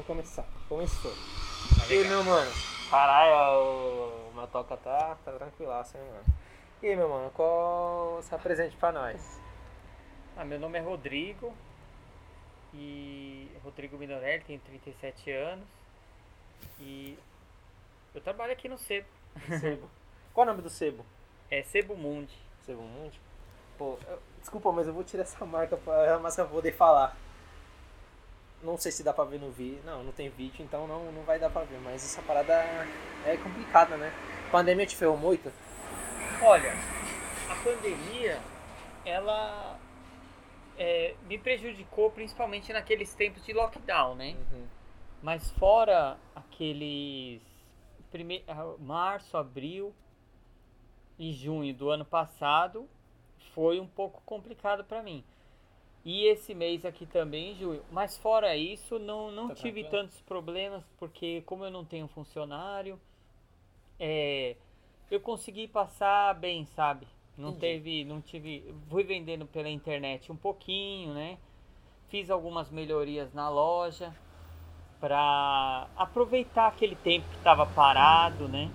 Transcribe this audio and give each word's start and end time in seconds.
vamos 0.00 0.06
começar. 0.06 0.44
Começou. 0.68 1.12
E 1.88 1.92
aí, 1.92 2.08
meu 2.08 2.22
mano? 2.24 2.50
Caralho, 2.90 3.32
o 4.30 4.32
meu 4.34 4.46
toca 4.48 4.76
tá, 4.76 5.16
tá 5.24 5.32
tranquilaço, 5.32 5.96
hein, 5.96 6.02
mano? 6.04 6.24
E 6.82 6.86
aí, 6.88 6.96
meu 6.96 7.08
mano, 7.08 7.30
qual 7.32 8.20
se 8.22 8.34
apresente 8.34 8.76
pra 8.76 8.90
nós? 8.92 9.40
Ah, 10.36 10.44
meu 10.44 10.58
nome 10.58 10.78
é 10.78 10.80
Rodrigo 10.80 11.52
e 12.72 13.50
Rodrigo 13.62 13.98
Minorelli, 13.98 14.42
tenho 14.44 14.60
37 14.60 15.30
anos 15.30 15.66
e 16.78 17.18
eu 18.14 18.20
trabalho 18.20 18.52
aqui 18.52 18.68
no 18.68 18.78
Sebo. 18.78 19.06
Sebo. 19.60 19.88
Qual 20.32 20.46
o 20.46 20.50
nome 20.50 20.62
do 20.62 20.70
sebo? 20.70 21.04
É 21.50 21.62
Sebo 21.62 21.96
Mundi. 21.96 22.36
Sebo 22.64 22.82
Mundi? 22.82 23.20
Pô, 23.76 23.98
eu- 24.08 24.18
desculpa, 24.38 24.70
mas 24.72 24.86
eu 24.86 24.92
vou 24.94 25.02
tirar 25.04 25.22
essa 25.24 25.44
marca 25.44 25.76
pra, 25.76 26.18
mas 26.20 26.36
pra 26.36 26.44
poder 26.44 26.72
falar. 26.72 27.16
Não 28.62 28.76
sei 28.76 28.92
se 28.92 29.02
dá 29.02 29.12
pra 29.12 29.24
ver 29.24 29.40
no 29.40 29.50
vídeo. 29.50 29.80
Não, 29.84 30.02
não 30.02 30.12
tem 30.12 30.28
vídeo, 30.28 30.62
então 30.62 30.86
não, 30.86 31.10
não 31.12 31.22
vai 31.22 31.38
dar 31.38 31.50
pra 31.50 31.62
ver. 31.62 31.78
Mas 31.80 32.04
essa 32.04 32.22
parada 32.22 32.52
é 33.24 33.36
complicada, 33.42 33.96
né? 33.96 34.12
A 34.48 34.50
pandemia 34.50 34.86
te 34.86 34.96
ferrou 34.96 35.16
muito? 35.16 35.50
Olha, 36.42 36.72
a 37.48 37.54
pandemia, 37.62 38.40
ela 39.04 39.78
é, 40.78 41.14
me 41.28 41.38
prejudicou 41.38 42.10
principalmente 42.10 42.72
naqueles 42.72 43.14
tempos 43.14 43.44
de 43.44 43.52
lockdown, 43.52 44.14
né? 44.14 44.36
Uhum. 44.52 44.66
Mas 45.22 45.50
fora 45.52 46.16
aqueles 46.34 47.42
prime... 48.10 48.42
ah, 48.48 48.74
março, 48.78 49.36
abril 49.36 49.94
e 51.18 51.32
junho 51.32 51.74
do 51.74 51.90
ano 51.90 52.04
passado, 52.04 52.88
foi 53.54 53.78
um 53.78 53.86
pouco 53.86 54.22
complicado 54.24 54.82
para 54.84 55.02
mim. 55.02 55.22
E 56.04 56.24
esse 56.26 56.54
mês 56.54 56.84
aqui 56.84 57.04
também, 57.04 57.54
junho. 57.56 57.82
Mas 57.90 58.16
fora 58.16 58.56
isso, 58.56 58.98
não, 58.98 59.30
não 59.30 59.48
Tá 59.48 59.54
tive 59.54 59.82
tranquilo? 59.82 59.90
tantos 60.04 60.20
problemas, 60.22 60.82
porque 60.98 61.42
como 61.42 61.64
eu 61.64 61.70
não 61.70 61.84
tenho 61.84 62.08
funcionário, 62.08 62.98
é, 63.98 64.56
eu 65.10 65.20
consegui 65.20 65.68
passar 65.68 66.34
bem, 66.34 66.64
sabe? 66.74 67.06
Não 67.36 67.50
Entendi. 67.50 67.60
teve, 67.60 68.04
não 68.04 68.20
tive, 68.20 68.74
fui 68.88 69.02
vendendo 69.04 69.46
pela 69.46 69.68
internet 69.68 70.32
um 70.32 70.36
pouquinho, 70.36 71.12
né? 71.12 71.38
Fiz 72.08 72.30
algumas 72.30 72.70
melhorias 72.70 73.32
na 73.32 73.48
loja 73.48 74.14
para 74.98 75.86
aproveitar 75.96 76.66
aquele 76.68 76.96
tempo 76.96 77.28
que 77.28 77.36
estava 77.36 77.64
parado, 77.66 78.48
né? 78.48 78.70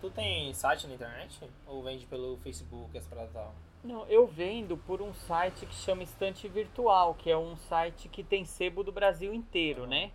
Tu 0.00 0.10
tem 0.10 0.52
site 0.54 0.86
na 0.86 0.94
internet? 0.94 1.40
Ou 1.66 1.82
vende 1.82 2.06
pelo 2.06 2.36
Facebook, 2.38 2.96
essa 2.96 3.14
tal? 3.32 3.54
Não, 3.88 4.04
eu 4.06 4.26
vendo 4.26 4.76
por 4.76 5.00
um 5.00 5.14
site 5.14 5.64
que 5.64 5.74
chama 5.74 6.02
Estante 6.02 6.46
Virtual, 6.46 7.14
que 7.14 7.30
é 7.30 7.38
um 7.38 7.56
site 7.56 8.06
que 8.06 8.22
tem 8.22 8.44
sebo 8.44 8.84
do 8.84 8.92
Brasil 8.92 9.32
inteiro, 9.32 9.86
né? 9.86 10.12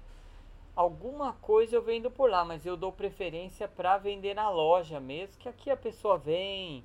Alguma 0.75 1.33
coisa 1.33 1.75
eu 1.75 1.81
vendo 1.81 2.11
por 2.11 2.29
lá, 2.29 2.45
mas 2.45 2.67
eu 2.67 2.77
dou 2.77 2.91
preferência 2.91 3.67
para 3.67 3.97
vender 3.97 4.35
na 4.35 4.47
loja 4.47 4.99
mesmo, 4.99 5.39
que 5.39 5.49
aqui 5.49 5.71
a 5.71 5.75
pessoa 5.75 6.19
vem, 6.19 6.83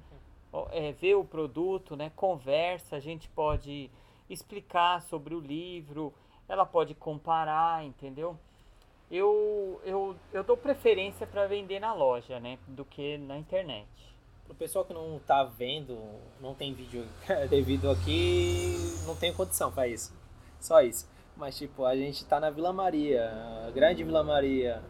é, 0.71 0.93
vê 0.93 1.15
o 1.15 1.23
produto, 1.23 1.95
né? 1.95 2.11
Conversa, 2.17 2.97
a 2.97 3.01
gente 3.01 3.29
pode 3.29 3.91
explicar 4.31 5.03
sobre 5.03 5.35
o 5.35 5.41
livro, 5.41 6.11
ela 6.49 6.65
pode 6.65 6.95
comparar, 6.95 7.85
entendeu? 7.85 8.35
Eu, 9.11 9.79
eu, 9.85 10.17
eu 10.33 10.43
dou 10.43 10.57
preferência 10.57 11.27
para 11.27 11.47
vender 11.47 11.81
na 11.81 11.93
loja, 11.93 12.41
né? 12.41 12.59
Do 12.67 12.87
que 12.87 13.19
na 13.19 13.37
internet. 13.37 14.18
Pro 14.49 14.57
pessoal 14.57 14.83
que 14.83 14.95
não 14.95 15.21
tá 15.27 15.45
vendo, 15.45 15.99
não 16.41 16.55
tem 16.55 16.73
vídeo 16.73 17.07
devido 17.51 17.91
aqui, 17.91 18.75
não 19.07 19.15
tem 19.15 19.33
condição 19.33 19.71
pra 19.71 19.87
isso. 19.87 20.11
Só 20.59 20.81
isso. 20.81 21.07
Mas 21.37 21.57
tipo, 21.57 21.85
a 21.85 21.95
gente 21.95 22.25
tá 22.25 22.41
na 22.41 22.49
Vila 22.49 22.73
Maria, 22.73 23.31
grande 23.75 24.03
Vila 24.03 24.25
Maria, 24.25 24.83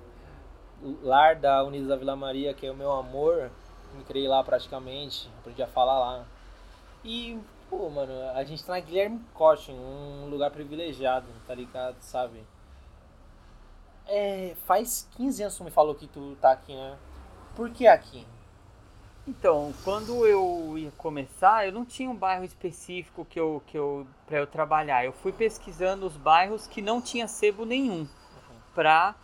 lar 1.03 1.35
da 1.35 1.65
Unidos 1.65 1.89
da 1.89 1.97
Vila 1.97 2.15
Maria, 2.15 2.55
que 2.55 2.67
é 2.67 2.71
o 2.71 2.77
meu 2.77 2.93
amor. 2.93 3.51
Me 3.95 4.05
criei 4.05 4.29
lá 4.29 4.45
praticamente, 4.45 5.29
aprendi 5.41 5.61
a 5.61 5.67
falar 5.67 5.99
lá. 5.99 6.25
E, 7.05 7.37
pô, 7.69 7.91
mano, 7.91 8.13
a 8.35 8.45
gente 8.45 8.65
tá 8.65 8.75
na 8.75 8.81
Guilherme 8.81 9.21
Costa, 9.35 9.73
um 9.73 10.29
lugar 10.31 10.53
privilegiado, 10.53 11.27
tá 11.49 11.55
ligado, 11.55 11.97
sabe? 12.01 12.45
É, 14.07 14.55
faz 14.67 15.09
15 15.17 15.43
anos 15.43 15.55
que 15.55 15.59
tu 15.59 15.65
me 15.65 15.71
falou 15.73 15.95
que 15.97 16.07
tu 16.07 16.37
tá 16.41 16.53
aqui, 16.53 16.75
né? 16.75 16.97
Por 17.57 17.71
que 17.71 17.89
aqui? 17.89 18.25
Então, 19.29 19.75
quando 19.85 20.27
eu 20.27 20.79
ia 20.79 20.91
começar, 20.93 21.67
eu 21.67 21.71
não 21.71 21.85
tinha 21.85 22.09
um 22.09 22.17
bairro 22.17 22.47
específico 22.47 23.27
que 23.27 23.39
eu, 23.39 23.63
que 23.67 23.77
eu, 23.77 24.07
para 24.27 24.39
eu 24.39 24.47
trabalhar. 24.47 25.05
Eu 25.05 25.13
fui 25.13 25.33
pesquisando 25.33 26.07
os 26.07 26.17
bairros 26.17 26.67
que 26.67 26.81
não 26.81 26.99
tinha 26.99 27.29
sebo 27.29 27.67
nenhum, 27.67 28.09
para 28.75 29.15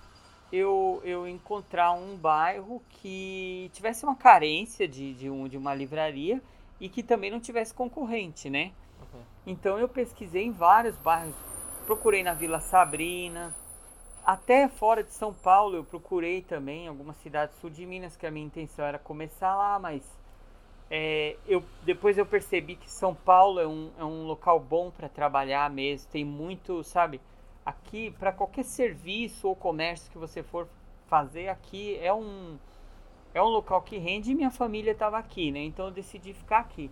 eu, 0.53 1.01
eu 1.05 1.27
encontrar 1.27 1.93
um 1.93 2.19
bairro 2.19 2.83
que 2.91 3.71
tivesse 3.73 4.05
uma 4.05 4.15
carência 4.15 4.87
de, 4.87 5.15
de, 5.15 5.31
um, 5.31 5.49
de 5.49 5.57
uma 5.57 5.75
livraria 5.75 6.43
e 6.79 6.91
que 6.91 7.03
também 7.03 7.31
não 7.31 7.41
tivesse 7.41 7.73
concorrente, 7.73 8.51
né? 8.51 8.73
Uhum. 9.01 9.23
Então 9.47 9.79
eu 9.79 9.89
pesquisei 9.89 10.45
em 10.45 10.53
vários 10.53 10.99
bairros, 10.99 11.35
procurei 11.87 12.23
na 12.23 12.35
Vila 12.35 12.61
Sabrina, 12.61 13.55
até 14.25 14.69
fora 14.69 15.03
de 15.03 15.12
São 15.12 15.33
Paulo 15.33 15.77
eu 15.77 15.85
procurei 15.85 16.43
também 16.43 16.89
algumas 16.89 17.17
cidades 17.19 17.57
sul 17.59 17.71
de 17.71 17.85
Minas, 17.85 18.17
que 18.17 18.27
a 18.27 18.31
minha 18.31 18.47
intenção 18.47 18.85
era 18.85 18.99
começar 18.99 19.55
lá, 19.55 19.79
mas 19.79 20.03
é, 20.91 21.37
eu, 21.47 21.62
depois 21.83 22.17
eu 22.17 22.27
percebi 22.27 22.77
que 22.77 22.91
São 22.91 23.15
Paulo 23.15 23.61
é 23.61 23.67
um, 23.67 23.91
é 23.99 24.05
um 24.05 24.27
local 24.27 24.61
bom 24.61 24.91
para 24.91 25.09
trabalhar 25.09 25.69
mesmo, 25.71 26.11
tem 26.11 26.25
muito, 26.25 26.83
sabe? 26.85 27.21
Aqui, 27.65 28.11
para 28.19 28.33
qualquer 28.33 28.65
serviço 28.65 29.49
ou 29.49 29.57
comércio 29.57 30.11
que 30.11 30.19
você 30.19 30.43
for 30.43 30.69
fazer, 31.06 31.49
aqui 31.49 31.99
é 31.99 32.12
um, 32.12 32.59
é 33.33 33.43
um 33.43 33.49
local 33.49 33.83
que 33.83 33.99
rende 33.99 34.33
e 34.33 34.35
minha 34.35 34.51
família 34.51 34.93
estava 34.93 35.19
aqui, 35.19 35.51
né? 35.51 35.61
Então 35.61 35.87
eu 35.87 35.93
decidi 35.93 36.33
ficar 36.33 36.59
aqui. 36.59 36.91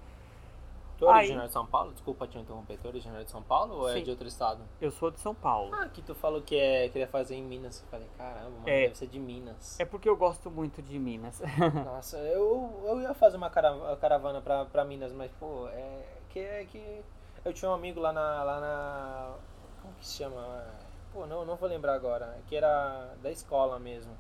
Tu 1.03 1.09
é 1.09 1.11
Aí- 1.11 1.17
originário 1.19 1.49
de 1.49 1.53
São 1.53 1.67
Paulo? 1.67 1.91
Desculpa 1.93 2.29
te 2.29 2.39
interromper. 2.39 2.79
Tu 2.79 2.87
é 2.87 2.89
originário 2.91 3.25
de 3.25 3.31
São 3.33 3.43
Paulo 3.43 3.75
ou 3.75 3.89
é 3.89 3.95
Sim. 3.95 4.05
de 4.05 4.11
outro 4.13 4.29
estado? 4.29 4.63
Eu 4.81 4.93
sou 4.93 5.11
de 5.11 5.19
São 5.19 5.35
Paulo. 5.35 5.75
Ah, 5.75 5.89
que 5.89 6.01
tu 6.01 6.15
falou 6.15 6.41
que 6.43 6.57
é, 6.57 6.89
queria 6.91 7.09
fazer 7.09 7.35
em 7.35 7.43
Minas. 7.43 7.83
Eu 7.83 7.89
falei, 7.89 8.07
caramba, 8.17 8.51
mano, 8.51 8.69
É. 8.69 8.83
deve 8.83 8.95
ser 8.99 9.09
de 9.09 9.19
Minas. 9.19 9.81
É 9.81 9.85
porque 9.85 10.09
eu 10.09 10.17
gosto 10.17 10.49
muito 10.49 10.81
de 10.81 10.97
Minas. 11.01 11.41
Nossa, 11.85 12.19
eu, 12.19 12.83
eu 12.87 13.01
ia 13.01 13.13
fazer 13.15 13.37
uma 13.37 13.51
cara- 13.51 13.97
caravana 13.97 14.41
pra, 14.41 14.65
pra 14.67 14.85
Minas, 14.85 15.13
mas, 15.13 15.33
pô, 15.41 15.67
é 15.71 16.05
que, 16.31 16.39
é 16.39 16.65
que 16.67 17.03
eu 17.45 17.53
tinha 17.53 17.69
um 17.69 17.75
amigo 17.75 17.99
lá 17.99 18.13
na, 18.13 18.45
lá 18.45 18.61
na... 18.61 19.35
Como 19.83 19.95
que 19.95 20.07
se 20.07 20.19
chama? 20.19 20.65
Pô, 21.13 21.27
não, 21.27 21.45
não 21.45 21.57
vou 21.57 21.69
lembrar 21.69 21.95
agora. 21.95 22.39
Que 22.47 22.55
era 22.55 23.13
da 23.21 23.31
escola 23.33 23.77
mesmo. 23.81 24.13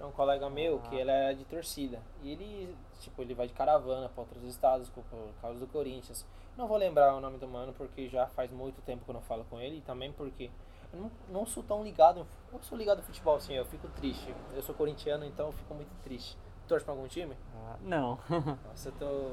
É 0.00 0.04
um 0.04 0.10
colega 0.10 0.50
meu 0.50 0.80
que 0.80 0.96
Ah. 0.96 1.00
ele 1.00 1.10
era 1.10 1.34
de 1.34 1.44
torcida. 1.44 2.00
E 2.22 2.32
ele, 2.32 2.76
tipo, 3.00 3.22
ele 3.22 3.34
vai 3.34 3.46
de 3.46 3.52
caravana 3.52 4.08
pra 4.08 4.22
outros 4.22 4.42
estados 4.44 4.88
por, 4.88 5.04
causa 5.40 5.58
do 5.58 5.66
Corinthians. 5.66 6.26
Não 6.56 6.66
vou 6.66 6.76
lembrar 6.76 7.14
o 7.14 7.20
nome 7.20 7.38
do 7.38 7.48
mano 7.48 7.72
porque 7.72 8.08
já 8.08 8.26
faz 8.28 8.50
muito 8.50 8.80
tempo 8.82 9.04
que 9.04 9.10
eu 9.10 9.14
não 9.14 9.22
falo 9.22 9.44
com 9.48 9.60
ele. 9.60 9.78
E 9.78 9.80
também 9.80 10.12
porque 10.12 10.50
eu 10.92 11.00
não, 11.00 11.10
não 11.28 11.46
sou 11.46 11.62
tão 11.62 11.82
ligado. 11.82 12.26
Eu 12.52 12.62
sou 12.62 12.76
ligado 12.76 12.98
ao 12.98 13.04
futebol, 13.04 13.40
sim. 13.40 13.54
Eu 13.54 13.64
fico 13.66 13.88
triste. 13.88 14.34
Eu 14.54 14.62
sou 14.62 14.74
corintiano, 14.74 15.24
então 15.24 15.46
eu 15.46 15.52
fico 15.52 15.74
muito 15.74 15.90
triste. 16.02 16.36
Torce 16.68 16.84
pra 16.84 16.94
algum 16.94 17.06
time? 17.06 17.36
Ah, 17.56 17.76
não. 17.82 18.18
Nossa, 18.68 18.88
eu 18.88 18.92
tô. 18.98 19.30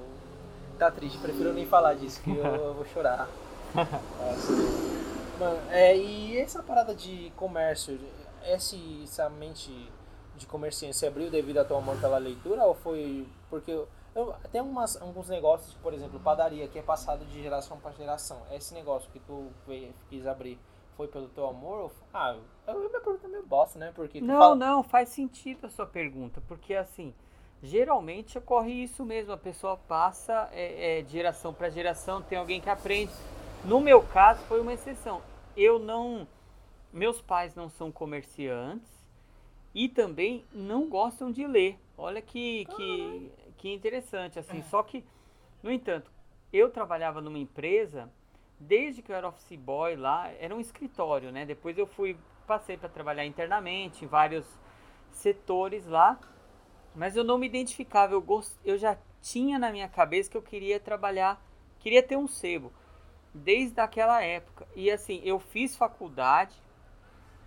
Tá 0.77 0.89
triste, 0.91 1.17
prefiro 1.19 1.53
nem 1.53 1.65
falar 1.65 1.93
disso, 1.93 2.21
que 2.23 2.31
eu, 2.35 2.43
eu 2.43 2.73
vou 2.73 2.85
chorar. 2.85 3.29
Nossa. 3.75 4.51
Mano, 5.39 5.59
é, 5.71 5.95
e 5.95 6.37
essa 6.37 6.61
parada 6.63 6.93
de 6.93 7.31
comércio, 7.35 7.99
esse, 8.45 9.01
essa 9.03 9.29
mente 9.29 9.91
de 10.35 10.45
comerciante, 10.45 10.95
você 10.97 11.07
abriu 11.07 11.29
devido 11.29 11.57
ao 11.57 11.65
teu 11.65 11.77
amor 11.77 11.99
pela 11.99 12.17
leitura 12.17 12.63
ou 12.65 12.73
foi. 12.73 13.27
Porque 13.49 13.71
eu, 14.15 14.33
tem 14.51 14.61
umas, 14.61 15.01
alguns 15.01 15.29
negócios, 15.29 15.73
por 15.75 15.93
exemplo, 15.93 16.19
padaria, 16.19 16.67
que 16.67 16.79
é 16.79 16.81
passado 16.81 17.25
de 17.25 17.41
geração 17.41 17.77
para 17.79 17.91
geração. 17.91 18.41
Esse 18.51 18.73
negócio 18.73 19.09
que 19.11 19.19
tu 19.19 19.51
veio- 19.67 19.93
quis 20.09 20.25
abrir 20.27 20.59
foi 20.97 21.07
pelo 21.07 21.27
teu 21.29 21.47
amor? 21.47 21.79
Ou, 21.81 21.91
ah, 22.13 22.35
eu, 22.67 22.73
eu 22.73 22.79
me 22.81 22.89
pergunto 22.89 23.27
meio 23.27 23.45
bosta, 23.45 23.77
né? 23.79 23.91
Porque 23.95 24.19
Não, 24.21 24.37
fala- 24.39 24.55
não, 24.55 24.83
faz 24.83 25.09
sentido 25.09 25.65
a 25.65 25.69
sua 25.69 25.85
pergunta, 25.85 26.41
porque 26.47 26.73
assim, 26.75 27.13
geralmente 27.61 28.37
ocorre 28.37 28.71
isso 28.83 29.05
mesmo, 29.05 29.31
a 29.33 29.37
pessoa 29.37 29.77
passa 29.77 30.49
é, 30.51 30.99
é, 30.99 31.01
de 31.01 31.11
geração 31.11 31.53
para 31.53 31.69
geração, 31.69 32.21
tem 32.21 32.37
alguém 32.37 32.59
que 32.59 32.69
aprende. 32.69 33.11
No 33.63 33.79
meu 33.79 34.01
caso, 34.01 34.41
foi 34.45 34.59
uma 34.59 34.73
exceção. 34.73 35.21
Eu 35.55 35.77
não. 35.79 36.27
Meus 36.91 37.21
pais 37.21 37.55
não 37.55 37.69
são 37.69 37.91
comerciantes 37.91 39.00
e 39.73 39.87
também 39.87 40.45
não 40.51 40.87
gostam 40.87 41.31
de 41.31 41.45
ler. 41.45 41.79
Olha 41.97 42.21
que, 42.21 42.65
que, 42.75 43.31
que 43.57 43.73
interessante, 43.73 44.39
assim. 44.39 44.61
Só 44.63 44.83
que, 44.83 45.03
no 45.61 45.71
entanto, 45.71 46.11
eu 46.51 46.69
trabalhava 46.69 47.21
numa 47.21 47.39
empresa, 47.39 48.11
desde 48.59 49.01
que 49.01 49.11
eu 49.11 49.15
era 49.15 49.27
office 49.27 49.57
boy 49.57 49.95
lá, 49.95 50.29
era 50.39 50.55
um 50.55 50.59
escritório, 50.59 51.31
né? 51.31 51.45
Depois 51.45 51.77
eu 51.77 51.87
fui, 51.87 52.17
passei 52.45 52.77
para 52.77 52.89
trabalhar 52.89 53.25
internamente 53.25 54.03
em 54.03 54.07
vários 54.07 54.45
setores 55.11 55.85
lá, 55.87 56.19
mas 56.95 57.15
eu 57.15 57.23
não 57.23 57.37
me 57.37 57.47
identificava. 57.47 58.13
Eu, 58.13 58.21
gost... 58.21 58.57
eu 58.65 58.77
já 58.77 58.97
tinha 59.21 59.57
na 59.57 59.71
minha 59.71 59.87
cabeça 59.87 60.29
que 60.29 60.37
eu 60.37 60.41
queria 60.41 60.79
trabalhar, 60.79 61.41
queria 61.79 62.03
ter 62.03 62.17
um 62.17 62.27
sebo 62.27 62.73
desde 63.33 63.79
aquela 63.79 64.21
época. 64.21 64.67
E 64.75 64.91
assim, 64.91 65.21
eu 65.23 65.39
fiz 65.39 65.75
faculdade 65.75 66.61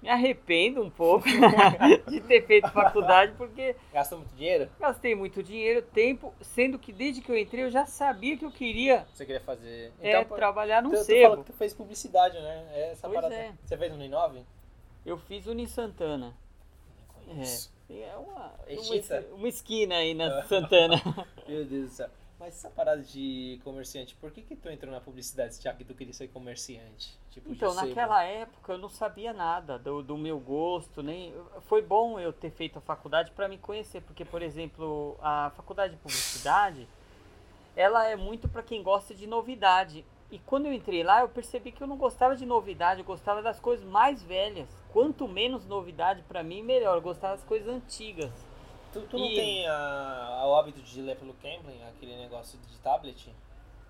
Me 0.04 0.10
arrependo 0.10 0.82
um 0.82 0.90
pouco 0.90 1.24
de 2.10 2.20
ter 2.20 2.46
feito 2.46 2.70
faculdade, 2.70 3.32
porque. 3.38 3.74
Gastou 3.90 4.18
muito 4.18 4.36
dinheiro? 4.36 4.68
Gastei 4.78 5.14
muito 5.14 5.42
dinheiro, 5.42 5.80
tempo, 5.80 6.34
sendo 6.42 6.78
que 6.78 6.92
desde 6.92 7.22
que 7.22 7.32
eu 7.32 7.38
entrei 7.38 7.64
eu 7.64 7.70
já 7.70 7.86
sabia 7.86 8.36
que 8.36 8.44
eu 8.44 8.50
queria. 8.50 9.06
Você 9.14 9.24
queria 9.24 9.40
fazer. 9.40 9.94
É, 10.02 10.20
então, 10.20 10.36
trabalhar 10.36 10.82
num 10.82 10.90
tu, 10.90 10.98
sebo. 10.98 11.38
Tu, 11.38 11.44
tu 11.44 11.52
fez 11.54 11.72
publicidade, 11.72 12.38
né? 12.38 12.68
É 12.74 12.90
essa 12.90 13.08
pois 13.08 13.14
parada. 13.14 13.34
É. 13.34 13.54
Você 13.64 13.78
fez 13.78 13.92
no 13.92 13.96
Ninove? 13.96 14.44
Eu 15.06 15.16
fiz 15.16 15.46
o 15.46 15.66
Santana. 15.66 16.36
É. 17.26 18.02
É 18.02 18.14
uma, 18.16 18.52
uma, 18.68 19.36
uma 19.36 19.48
esquina 19.48 19.96
aí 19.96 20.12
na 20.12 20.42
Santana. 20.42 20.96
Meu 21.48 21.64
Deus 21.64 21.88
do 21.88 21.94
céu. 21.94 22.10
Mas 22.44 22.56
essa 22.56 22.68
parada 22.68 23.00
de 23.00 23.58
comerciante, 23.64 24.14
por 24.16 24.30
que 24.30 24.42
que 24.42 24.54
tu 24.54 24.68
entrou 24.68 24.92
na 24.92 25.00
publicidade, 25.00 25.56
já 25.62 25.72
que 25.72 25.82
tu 25.82 25.94
queria 25.94 26.12
ser 26.12 26.28
comerciante? 26.28 27.18
Tipo, 27.30 27.50
então, 27.50 27.72
naquela 27.72 28.22
época 28.22 28.74
eu 28.74 28.78
não 28.78 28.90
sabia 28.90 29.32
nada 29.32 29.78
do, 29.78 30.02
do 30.02 30.18
meu 30.18 30.38
gosto, 30.38 31.02
nem 31.02 31.32
foi 31.62 31.80
bom 31.80 32.20
eu 32.20 32.34
ter 32.34 32.50
feito 32.50 32.78
a 32.78 32.82
faculdade 32.82 33.30
para 33.30 33.48
me 33.48 33.56
conhecer, 33.56 34.02
porque 34.02 34.26
por 34.26 34.42
exemplo, 34.42 35.16
a 35.22 35.52
faculdade 35.56 35.94
de 35.94 36.00
publicidade, 36.00 36.86
ela 37.74 38.06
é 38.06 38.14
muito 38.14 38.46
para 38.46 38.62
quem 38.62 38.82
gosta 38.82 39.14
de 39.14 39.26
novidade. 39.26 40.04
E 40.30 40.38
quando 40.38 40.66
eu 40.66 40.72
entrei 40.74 41.02
lá, 41.02 41.22
eu 41.22 41.30
percebi 41.30 41.72
que 41.72 41.82
eu 41.82 41.86
não 41.86 41.96
gostava 41.96 42.36
de 42.36 42.44
novidade, 42.44 43.00
eu 43.00 43.06
gostava 43.06 43.40
das 43.40 43.58
coisas 43.58 43.86
mais 43.86 44.22
velhas. 44.22 44.68
Quanto 44.92 45.26
menos 45.26 45.64
novidade 45.64 46.22
para 46.28 46.42
mim, 46.42 46.62
melhor. 46.62 46.96
Eu 46.96 47.02
gostava 47.02 47.36
das 47.36 47.44
coisas 47.44 47.68
antigas. 47.68 48.30
Tu, 48.94 49.00
tu 49.02 49.18
não 49.18 49.26
E- 49.26 49.34
tem 49.34 49.66
a, 49.66 50.44
o 50.46 50.54
hábito 50.54 50.80
de 50.80 51.02
ler 51.02 51.16
pelo 51.16 51.34
Cambly, 51.34 51.82
aquele 51.88 52.16
negócio 52.16 52.58
de 52.70 52.78
tablet? 52.78 53.30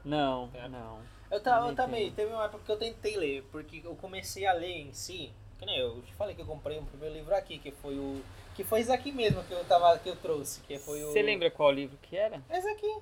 Não, 0.05 0.51
É. 0.55 0.67
não. 0.69 1.01
Eu, 1.31 1.41
ta, 1.41 1.59
eu 1.67 1.75
também, 1.75 2.11
teve 2.13 2.33
uma 2.33 2.45
época 2.45 2.65
que 2.65 2.73
eu 2.73 2.77
tentei 2.79 3.17
ler, 3.17 3.43
porque 3.53 3.81
eu 3.85 3.95
comecei 3.97 4.47
a 4.47 4.53
ler 4.53 4.77
em 4.81 4.93
si, 4.93 5.33
que 5.59 5.67
nem 5.67 5.79
eu, 5.79 5.97
eu 5.97 6.03
te 6.03 6.15
falei 6.15 6.35
que 6.35 6.43
eu 6.43 6.47
comprei 6.47 6.79
o 6.79 6.83
primeiro 6.85 7.15
livro 7.15 7.35
aqui, 7.35 7.59
que 7.59 7.71
foi 7.71 7.99
o. 7.99 8.23
Que 8.55 8.63
foi 8.65 8.81
esse 8.81 8.93
aqui 8.93 9.11
mesmo 9.13 9.43
que 9.45 9.53
eu 9.53 9.65
tava, 9.65 9.99
que 9.99 10.09
eu 10.09 10.17
trouxe, 10.17 10.61
que 10.63 10.79
foi 10.79 11.03
o. 11.05 11.09
Você 11.13 11.23
lembra 11.23 11.51
qual 11.51 11.71
livro 11.71 11.97
que 12.03 12.17
era? 12.17 12.43
Esse 12.51 12.69
aqui, 12.69 12.99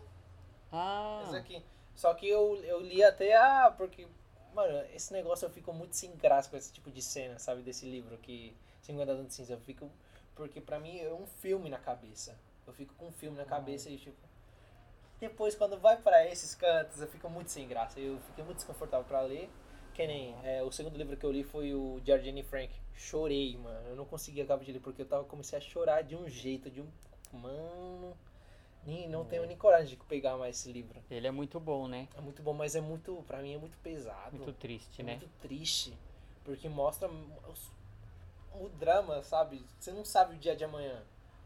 Ah, 0.73 1.23
esse 1.27 1.37
aqui. 1.37 1.63
Só 1.95 2.15
que 2.15 2.27
eu, 2.29 2.57
eu 2.65 2.81
li 2.81 3.03
até 3.05 3.37
a. 3.37 3.71
Porque, 3.77 4.07
mano, 4.55 4.83
esse 4.95 5.13
negócio 5.13 5.45
eu 5.47 5.51
fico 5.51 5.73
muito 5.73 5.95
sem 5.95 6.11
graça 6.17 6.49
com 6.51 6.57
esse 6.57 6.73
tipo 6.73 6.91
de 6.91 7.03
cena, 7.03 7.39
sabe? 7.39 7.63
Desse 7.63 7.85
livro 7.87 8.17
que. 8.19 8.55
50 8.83 9.13
anos 9.13 9.27
de 9.29 9.35
cinza. 9.35 9.53
Eu 9.53 9.61
fico. 9.61 9.91
Porque 10.35 10.61
pra 10.61 10.79
mim 10.79 10.99
é 10.99 11.13
um 11.13 11.27
filme 11.27 11.69
na 11.69 11.79
cabeça. 11.79 12.37
Eu 12.67 12.73
fico 12.73 12.95
com 12.95 13.09
um 13.09 13.13
filme 13.13 13.37
na 13.37 13.45
cabeça 13.45 13.91
e 13.91 13.99
tipo. 13.99 14.17
Depois, 15.21 15.55
quando 15.55 15.79
vai 15.79 15.97
pra 16.01 16.27
esses 16.27 16.55
cantos, 16.55 17.01
eu 17.01 17.07
fico 17.07 17.29
muito 17.31 17.51
sem 17.51 17.69
graça. 17.69 18.01
Eu 18.01 18.19
fiquei 18.21 18.43
muito 18.45 18.57
desconfortável 18.57 19.07
pra 19.07 19.21
ler. 19.21 19.49
Que 19.95 20.07
nem 20.07 20.35
é, 20.43 20.63
o 20.63 20.73
segundo 20.73 20.97
livro 20.97 21.17
que 21.17 21.25
eu 21.25 21.31
li 21.31 21.45
foi 21.45 21.75
o 21.75 22.01
de 22.01 22.13
Arjane 22.13 22.43
Frank. 22.43 22.75
Chorei, 22.95 23.57
mano. 23.59 23.89
Eu 23.91 23.95
não 23.97 24.05
consegui 24.07 24.41
acabar 24.41 24.65
de 24.65 24.73
ler 24.73 24.81
porque 24.81 25.03
eu 25.03 25.07
tava, 25.07 25.25
comecei 25.25 25.59
a 25.59 25.61
chorar 25.61 26.03
de 26.03 26.17
um 26.17 26.29
jeito, 26.29 26.71
de 26.71 26.81
um. 26.81 26.89
Mano. 27.33 28.17
Nem, 28.85 29.09
não 29.09 29.25
tenho 29.25 29.47
nem 29.47 29.57
coragem 29.57 29.97
de 29.97 30.05
pegar 30.05 30.37
mais 30.37 30.59
esse 30.59 30.73
livro. 30.73 31.01
ele 31.09 31.27
é 31.27 31.31
muito 31.31 31.61
bom, 31.61 31.87
né? 31.87 32.09
É 32.17 32.21
muito 32.21 32.43
bom, 32.43 32.53
mas 32.53 32.75
é 32.75 32.81
muito. 32.81 33.23
Pra 33.29 33.41
mim 33.41 33.55
é 33.55 33.59
muito 33.59 33.79
pesado. 33.79 34.35
Muito 34.37 34.53
triste, 34.55 35.03
é 35.03 35.05
né? 35.05 35.13
muito 35.13 35.29
triste. 35.41 35.97
Porque 36.45 36.69
mostra 36.69 37.09
os- 37.09 37.71
o 38.55 38.69
drama, 38.69 39.23
sabe? 39.23 39.65
Você 39.79 39.91
não 39.93 40.05
sabe 40.05 40.35
o 40.35 40.39
dia 40.39 40.55
de 40.57 40.65
amanhã. 40.65 41.03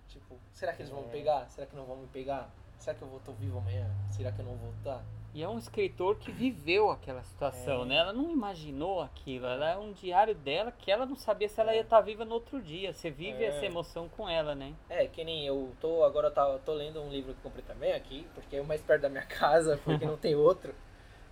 Tipo, 0.08 0.38
será 0.52 0.72
que 0.72 0.82
eles 0.82 0.90
vão 0.90 1.02
me 1.02 1.08
É. 1.08 1.12
pegar? 1.12 1.48
Será 1.50 1.66
que 1.66 1.76
não 1.76 1.84
vão 1.84 1.96
me 1.96 2.06
pegar? 2.08 2.48
Será 2.78 2.94
que 2.96 3.02
eu 3.02 3.08
vou 3.08 3.18
estar 3.18 3.32
vivo 3.32 3.58
amanhã? 3.58 3.88
Será 4.10 4.30
que 4.32 4.40
eu 4.40 4.44
não 4.44 4.56
vou 4.56 4.70
estar? 4.78 5.02
E 5.34 5.42
é 5.42 5.48
um 5.48 5.58
escritor 5.58 6.16
que 6.18 6.30
viveu 6.32 6.90
aquela 6.90 7.22
situação, 7.22 7.82
É. 7.82 7.84
né? 7.86 7.96
Ela 7.96 8.12
não 8.12 8.30
imaginou 8.30 9.02
aquilo. 9.02 9.46
Ela 9.46 9.72
é 9.72 9.76
um 9.76 9.92
diário 9.92 10.34
dela 10.34 10.72
que 10.72 10.90
ela 10.90 11.04
não 11.04 11.16
sabia 11.16 11.48
se 11.48 11.60
ela 11.60 11.74
ia 11.74 11.82
estar 11.82 12.00
viva 12.00 12.24
no 12.24 12.34
outro 12.34 12.62
dia. 12.62 12.92
Você 12.94 13.10
vive 13.10 13.44
É. 13.44 13.48
essa 13.48 13.66
emoção 13.66 14.08
com 14.08 14.26
ela, 14.28 14.54
né? 14.54 14.74
É, 14.88 15.06
que 15.06 15.22
nem 15.24 15.44
eu 15.46 15.74
tô 15.80 16.04
agora 16.04 16.28
eu 16.28 16.32
tá- 16.32 16.58
tô 16.64 16.72
lendo 16.72 17.02
um 17.02 17.10
livro 17.10 17.34
que 17.34 17.40
comprei 17.42 17.62
também 17.64 17.92
aqui, 17.92 18.26
porque 18.34 18.56
é 18.56 18.60
o 18.60 18.64
mais 18.64 18.80
perto 18.80 19.02
da 19.02 19.08
minha 19.10 19.26
casa, 19.26 19.78
porque 19.84 20.06
não 20.06 20.16
tem 20.16 20.34
outro. 20.34 20.74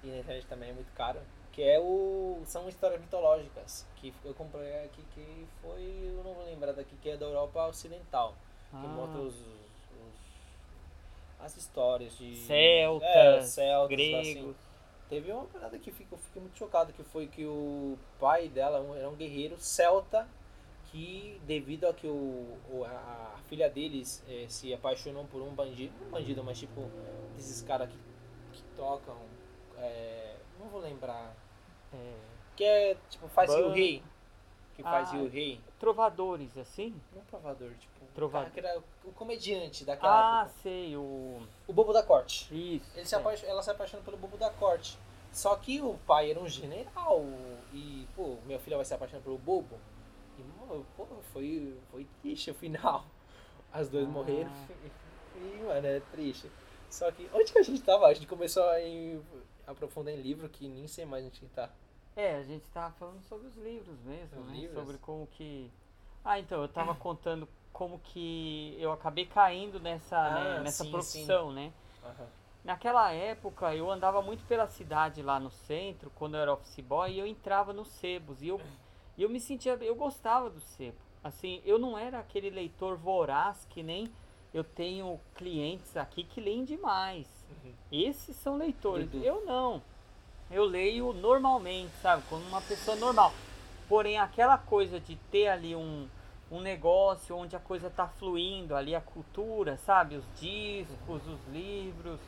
E 0.03 0.09
na 0.09 0.19
internet 0.19 0.47
também 0.47 0.69
é 0.70 0.73
muito 0.75 0.93
caro. 0.93 1.20
Que 1.55 1.62
é 1.62 1.79
o. 1.79 2.43
São 2.47 2.69
histórias 2.69 3.01
mitológicas. 3.01 3.87
Que 3.97 4.12
eu 4.25 4.35
comprei 4.35 4.85
aqui 4.85 5.03
que 5.15 5.47
foi. 5.62 5.83
Eu 6.17 6.23
não 6.25 6.35
vou 6.35 6.45
lembrar 6.45 6.73
daqui, 6.73 6.97
que 7.03 7.11
é 7.11 7.17
da 7.17 7.27
Europa 7.27 7.67
Ocidental. 7.69 8.35
Que 8.71 8.77
Ah, 8.77 8.81
mostra 8.81 9.21
os, 9.21 9.35
os- 9.35 9.45
as 11.41 11.56
histórias 11.56 12.17
de 12.19 12.37
Celtas, 12.37 13.09
é, 13.09 13.43
celtas 13.43 13.89
gregos. 13.97 14.29
assim. 14.29 14.55
Teve 15.09 15.31
uma 15.33 15.45
parada 15.45 15.79
que 15.79 15.93
fico- 15.93 16.15
eu 16.15 16.19
fiquei 16.19 16.41
muito 16.43 16.56
chocado 16.59 16.93
que 16.93 17.03
foi 17.05 17.27
que 17.29 17.45
o 17.45 17.97
pai 18.19 18.49
dela 18.49 18.81
um- 18.81 18.97
era 18.97 19.09
um 19.09 19.15
guerreiro 19.15 19.56
celta 19.61 20.27
que 20.91 21.41
devido 21.47 21.87
a 21.87 21.93
que 21.95 22.06
o, 22.06 22.56
a, 22.87 23.35
a 23.37 23.39
filha 23.49 23.69
deles 23.69 24.23
eh, 24.29 24.47
se 24.49 24.73
apaixonou 24.73 25.25
por 25.27 25.43
um 25.43 25.51
bandido, 25.55 25.93
não 26.01 26.11
bandido, 26.11 26.43
mas 26.43 26.59
tipo 26.59 26.81
desses 27.37 27.61
caras 27.62 27.89
que, 27.91 27.97
que 28.53 28.62
tocam, 28.77 29.17
eh, 29.79 30.37
não 30.59 30.69
vou 30.69 30.81
lembrar, 30.81 31.35
é, 31.94 32.14
que 32.56 32.64
é 32.64 32.96
tipo 33.11 33.29
faz 33.29 33.50
Ban- 33.50 33.67
o 33.67 33.73
rei, 33.73 34.02
que 34.76 34.82
faz 34.82 35.11
Ah, 35.11 35.17
rei, 35.29 35.61
trovadores, 35.79 36.56
assim? 36.58 36.94
não 37.14 37.23
provador, 37.23 37.70
tipo, 37.79 37.94
Trovador. 38.14 38.50
cara 38.52 38.82
o 39.05 39.12
comediante 39.12 39.85
daquela 39.85 40.41
Ah, 40.41 40.43
época, 40.44 40.55
sei, 40.62 40.96
o. 40.96 41.41
o 41.67 41.73
bobo 41.73 41.93
da 41.93 42.02
corte. 42.02 42.44
Isso. 42.55 42.91
Ele 42.96 43.05
se 43.06 43.14
é. 43.14 43.19
ela 43.49 43.62
se 43.62 43.70
apaixona 43.70 44.02
pelo 44.02 44.17
bobo 44.17 44.37
da 44.37 44.50
corte. 44.50 44.96
Só 45.32 45.56
que 45.56 45.81
o 45.81 45.94
pai 46.06 46.31
era 46.31 46.38
um 46.38 46.49
general. 46.49 47.25
E, 47.73 48.06
pô, 48.14 48.37
minha 48.46 48.58
filha 48.61 48.76
vai 48.76 48.85
se 48.85 48.94
apaixonar 48.94 49.20
pelo 49.23 49.37
bobo. 49.37 49.76
E, 50.38 50.43
pô, 50.96 51.06
foi, 51.32 51.76
foi 51.91 52.06
triste 52.23 52.52
o 52.52 52.55
final. 52.55 53.05
As 53.73 53.88
duas 53.88 54.05
Ah. 54.06 54.08
morreram. 54.11 54.50
E, 55.37 55.64
mano, 55.64 55.85
é 55.88 55.99
triste. 56.12 56.49
Só 56.88 57.11
que, 57.11 57.29
onde 57.35 57.52
que 57.52 57.58
a 57.58 57.62
gente 57.62 57.82
tava? 57.82 58.06
A 58.06 58.14
gente 58.14 58.29
começou 58.29 58.62
a 58.69 58.81
em- 58.81 59.20
aprofundar 59.67 60.14
em 60.14 60.23
livro 60.23 60.49
que 60.49 60.69
nem 60.69 60.87
sei 60.87 61.05
mais 61.05 61.25
onde 61.26 61.41
que 61.41 61.46
tá. 61.46 61.69
É, 62.17 62.37
a 62.37 62.43
gente 62.43 62.65
tava 62.71 62.95
falando 62.95 63.21
sobre 63.23 63.49
os 63.49 63.57
livros 63.57 63.99
mesmo, 64.03 64.41
Os 64.41 64.47
né? 64.47 64.55
livros? 64.55 64.79
Sobre 64.79 64.99
como 64.99 65.27
que. 65.27 65.71
Ah, 66.25 66.39
então, 66.39 66.63
eu 66.63 66.69
tava 66.69 66.95
contando 66.95 67.49
como 67.73 67.99
que 67.99 68.77
eu 68.79 68.93
acabei 68.93 69.27
caindo 69.27 69.81
nessa, 69.81 70.17
Ah, 70.17 70.35
né, 70.35 70.61
nessa 70.61 70.85
sim, 70.85 70.91
profissão, 70.91 71.53
né? 71.53 71.73
Aham. 72.05 72.29
Naquela 72.65 73.13
época 73.13 73.75
eu 73.75 73.91
andava 73.91 74.23
muito 74.23 74.43
pela 74.47 74.67
cidade 74.67 75.23
lá 75.23 75.39
no 75.39 75.51
centro, 75.51 76.11
quando 76.15 76.37
eu 76.37 76.41
era 76.41 76.55
office 76.55 76.81
boy, 76.81 77.13
e 77.13 77.19
eu 77.19 77.27
entrava 77.27 77.73
nos 77.75 77.89
sebos. 77.89 78.41
E 78.41 78.49
eu, 78.49 78.61
eu 79.19 79.29
me 79.29 79.39
sentia. 79.39 79.75
Eu 79.75 79.95
gostava 79.95 80.49
do 80.49 80.61
sebo. 80.61 80.97
Assim, 81.23 81.61
eu 81.65 81.79
não 81.79 81.99
era 81.99 82.19
aquele 82.21 82.49
leitor 82.49 82.97
voraz 82.97 83.67
que 83.69 83.83
nem 83.83 84.11
eu 84.53 84.63
tenho 84.63 85.21
clientes 85.35 85.97
aqui 85.97 86.23
que 86.25 86.41
leem 86.41 86.65
demais. 86.65 87.44
Uhum. 87.51 87.73
Esses 87.91 88.37
são 88.37 88.56
leitores. 88.56 89.11
Dudu. 89.11 89.25
Eu 89.25 89.44
não. 89.44 89.83
Eu 90.55 90.65
leio 90.65 91.13
normalmente, 91.13 91.93
sabe? 92.01 92.23
Como 92.29 92.44
uma 92.46 92.61
pessoa 92.61 92.96
normal. 92.96 93.32
Porém, 93.89 94.19
aquela 94.19 94.56
coisa 94.56 95.01
de 95.01 95.17
ter 95.31 95.49
ali 95.49 95.75
um, 95.75 96.08
um 96.51 96.61
negócio 96.61 97.37
onde 97.37 97.56
a 97.56 97.58
coisa 97.58 97.91
tá 97.91 98.06
fluindo, 98.06 98.77
ali 98.77 98.94
a 98.94 99.01
cultura, 99.01 99.77
sabe? 99.79 100.15
Os 100.17 100.25
discos, 100.41 101.20
os 101.27 101.41
livros. 101.53 102.20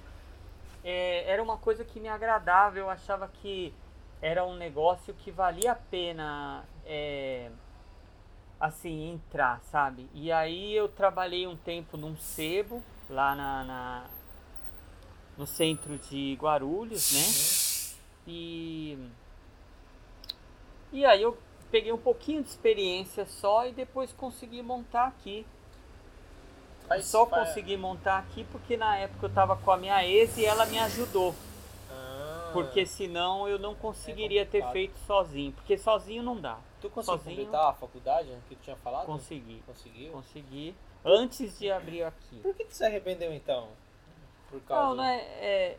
é, 0.82 1.24
era 1.30 1.40
uma 1.42 1.56
coisa 1.56 1.84
que 1.84 2.00
me 2.00 2.08
agradava. 2.08 2.76
Eu 2.78 2.90
achava 2.90 3.28
que 3.28 3.72
era 4.20 4.44
um 4.44 4.56
negócio 4.56 5.14
que 5.14 5.30
valia 5.30 5.70
a 5.72 5.76
pena, 5.76 6.64
é, 6.84 7.48
assim, 8.58 9.12
entrar, 9.12 9.60
sabe? 9.70 10.08
E 10.12 10.32
aí 10.32 10.74
eu 10.74 10.88
trabalhei 10.88 11.46
um 11.46 11.56
tempo 11.56 11.96
num 11.96 12.16
sebo, 12.16 12.82
lá 13.08 13.34
na, 13.36 13.64
na- 13.64 14.04
no 15.38 15.46
centro 15.46 15.96
de 15.98 16.36
Guarulhos, 16.40 17.12
né? 17.12 17.65
E, 18.26 18.98
e 20.92 21.04
aí 21.04 21.22
eu 21.22 21.36
peguei 21.70 21.92
um 21.92 21.98
pouquinho 21.98 22.42
de 22.42 22.48
experiência 22.48 23.26
só 23.26 23.66
e 23.66 23.72
depois 23.72 24.12
consegui 24.12 24.62
montar 24.62 25.06
aqui. 25.08 25.46
Faz- 26.88 27.04
só 27.06 27.26
faz- 27.26 27.48
consegui 27.48 27.76
montar 27.76 28.18
aqui 28.18 28.44
porque 28.52 28.76
na 28.76 28.96
época 28.96 29.26
eu 29.26 29.30
tava 29.32 29.56
com 29.56 29.70
a 29.70 29.76
minha 29.76 30.04
ex 30.06 30.36
e 30.38 30.44
ela 30.44 30.64
me 30.66 30.78
ajudou. 30.78 31.34
Ah, 31.90 32.50
Porque 32.52 32.86
senão 32.86 33.48
eu 33.48 33.58
não 33.58 33.74
conseguiria 33.74 34.44
ter 34.46 34.60
complicado. 34.62 34.72
feito 34.72 34.98
sozinho. 35.06 35.52
Porque 35.52 35.76
sozinho 35.76 36.22
não 36.22 36.40
dá. 36.40 36.58
Tu 36.80 36.88
conseguiu 36.88 37.18
sozinho- 37.18 37.36
completar 37.44 37.70
a 37.70 37.74
faculdade 37.74 38.28
que 38.48 38.54
tu 38.54 38.62
tinha 38.62 38.76
falado? 38.76 39.06
Consegui. 39.06 39.62
Conseguiu? 39.66 40.12
Consegui. 40.12 40.74
Antes 41.04 41.58
de 41.58 41.70
abrir 41.70 42.02
aqui. 42.04 42.38
Por 42.40 42.54
que 42.54 42.64
tu 42.64 42.74
se 42.74 42.84
arrependeu 42.84 43.32
então? 43.32 43.68
Por 44.50 44.60
causa... 44.62 44.86
Não, 44.90 44.94
não 44.96 45.04
é, 45.04 45.76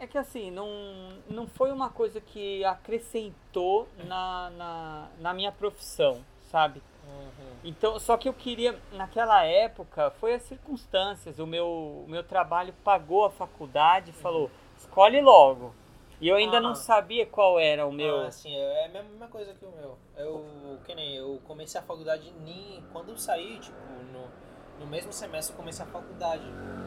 é. 0.00 0.06
Que 0.06 0.18
assim, 0.18 0.50
não, 0.50 0.68
não 1.28 1.46
foi 1.46 1.70
uma 1.72 1.90
coisa 1.90 2.20
que 2.20 2.64
acrescentou 2.64 3.88
na, 4.06 4.50
na, 4.50 5.08
na 5.20 5.34
minha 5.34 5.52
profissão, 5.52 6.22
sabe? 6.50 6.82
Uhum. 7.06 7.56
Então, 7.64 7.98
só 7.98 8.16
que 8.16 8.28
eu 8.28 8.34
queria, 8.34 8.78
naquela 8.92 9.44
época, 9.44 10.10
foi 10.12 10.34
as 10.34 10.42
circunstâncias. 10.42 11.38
O 11.38 11.46
meu, 11.46 11.66
o 11.66 12.06
meu 12.08 12.22
trabalho 12.22 12.74
pagou 12.84 13.24
a 13.24 13.30
faculdade 13.30 14.10
e 14.10 14.14
falou: 14.14 14.50
escolhe 14.76 15.20
logo. 15.20 15.74
E 16.20 16.28
eu 16.28 16.36
ainda 16.36 16.56
Ah. 16.56 16.60
não 16.60 16.74
sabia 16.74 17.26
qual 17.26 17.60
era 17.60 17.86
o 17.86 17.92
meu. 17.92 18.20
Ah, 18.20 18.30
sim, 18.30 18.54
é 18.56 18.86
a 18.86 18.88
mesma 18.88 19.28
coisa 19.28 19.52
que 19.52 19.64
o 19.66 19.70
meu. 19.70 19.98
Eu, 20.16 20.44
que 20.86 20.94
nem 20.94 21.14
eu 21.14 21.40
comecei 21.44 21.78
a 21.78 21.84
faculdade 21.84 22.32
nem 22.42 22.82
quando 22.92 23.10
eu 23.10 23.18
saí, 23.18 23.58
tipo, 23.58 23.76
no, 24.12 24.26
no 24.78 24.86
mesmo 24.86 25.12
semestre 25.12 25.52
eu 25.52 25.56
comecei 25.56 25.84
a 25.84 25.88
faculdade. 25.88 26.44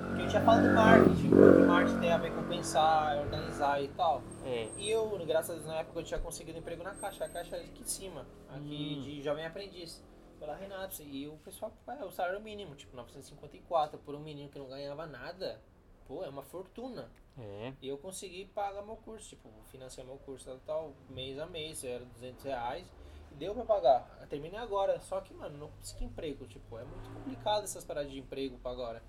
Porque 0.07 0.23
eu 0.23 0.27
tinha 0.29 0.41
falado 0.41 0.67
do 0.67 0.73
marketing, 0.73 1.29
porque 1.29 1.61
marketing 1.63 1.99
tem 1.99 2.11
a 2.11 2.17
ver 2.17 2.33
com 2.35 2.43
pensar, 2.43 3.17
organizar 3.17 3.81
e 3.81 3.87
tal. 3.89 4.23
É. 4.43 4.67
E 4.77 4.89
eu, 4.89 5.07
graças 5.25 5.51
a 5.51 5.53
Deus, 5.53 5.65
na 5.65 5.75
época 5.75 5.99
eu 5.99 6.03
tinha 6.03 6.19
conseguido 6.19 6.57
emprego 6.57 6.83
na 6.83 6.95
caixa, 6.95 7.25
a 7.25 7.29
caixa 7.29 7.55
é 7.55 7.61
aqui 7.61 7.83
de 7.83 7.89
cima, 7.91 8.25
aqui 8.49 8.97
Hum. 8.97 9.01
de 9.01 9.21
jovem 9.21 9.45
aprendiz, 9.45 10.03
pela 10.39 10.55
Renata. 10.55 11.03
E 11.03 11.27
o 11.27 11.37
pessoal, 11.37 11.71
é, 11.87 12.03
o 12.03 12.11
salário 12.11 12.41
mínimo, 12.41 12.75
tipo, 12.75 12.95
954 12.95 13.99
por 13.99 14.15
um 14.15 14.19
menino 14.19 14.49
que 14.49 14.57
não 14.57 14.67
ganhava 14.67 15.05
nada. 15.05 15.61
Pô, 16.07 16.23
é 16.23 16.29
uma 16.29 16.41
fortuna. 16.41 17.11
É. 17.37 17.73
E 17.81 17.87
eu 17.87 17.97
consegui 17.97 18.45
pagar 18.45 18.81
meu 18.81 18.97
curso, 18.97 19.29
tipo, 19.29 19.47
financiar 19.67 20.05
meu 20.05 20.17
curso 20.17 20.45
tal, 20.45 20.59
tal, 20.65 20.93
mês 21.09 21.37
a 21.37 21.45
mês, 21.45 21.83
era 21.83 22.03
200 22.03 22.43
reais. 22.43 22.91
Deu 23.39 23.55
pra 23.55 23.63
pagar. 23.63 24.27
Terminei 24.29 24.59
agora, 24.59 24.99
só 24.99 25.21
que, 25.21 25.33
mano, 25.33 25.57
não 25.57 25.67
consegui 25.69 26.05
emprego, 26.05 26.45
tipo, 26.45 26.77
é 26.77 26.83
muito 26.83 27.09
complicado 27.11 27.63
essas 27.63 27.83
paradas 27.83 28.11
de 28.11 28.19
emprego 28.19 28.59
pra 28.59 28.71
agora. 28.71 29.01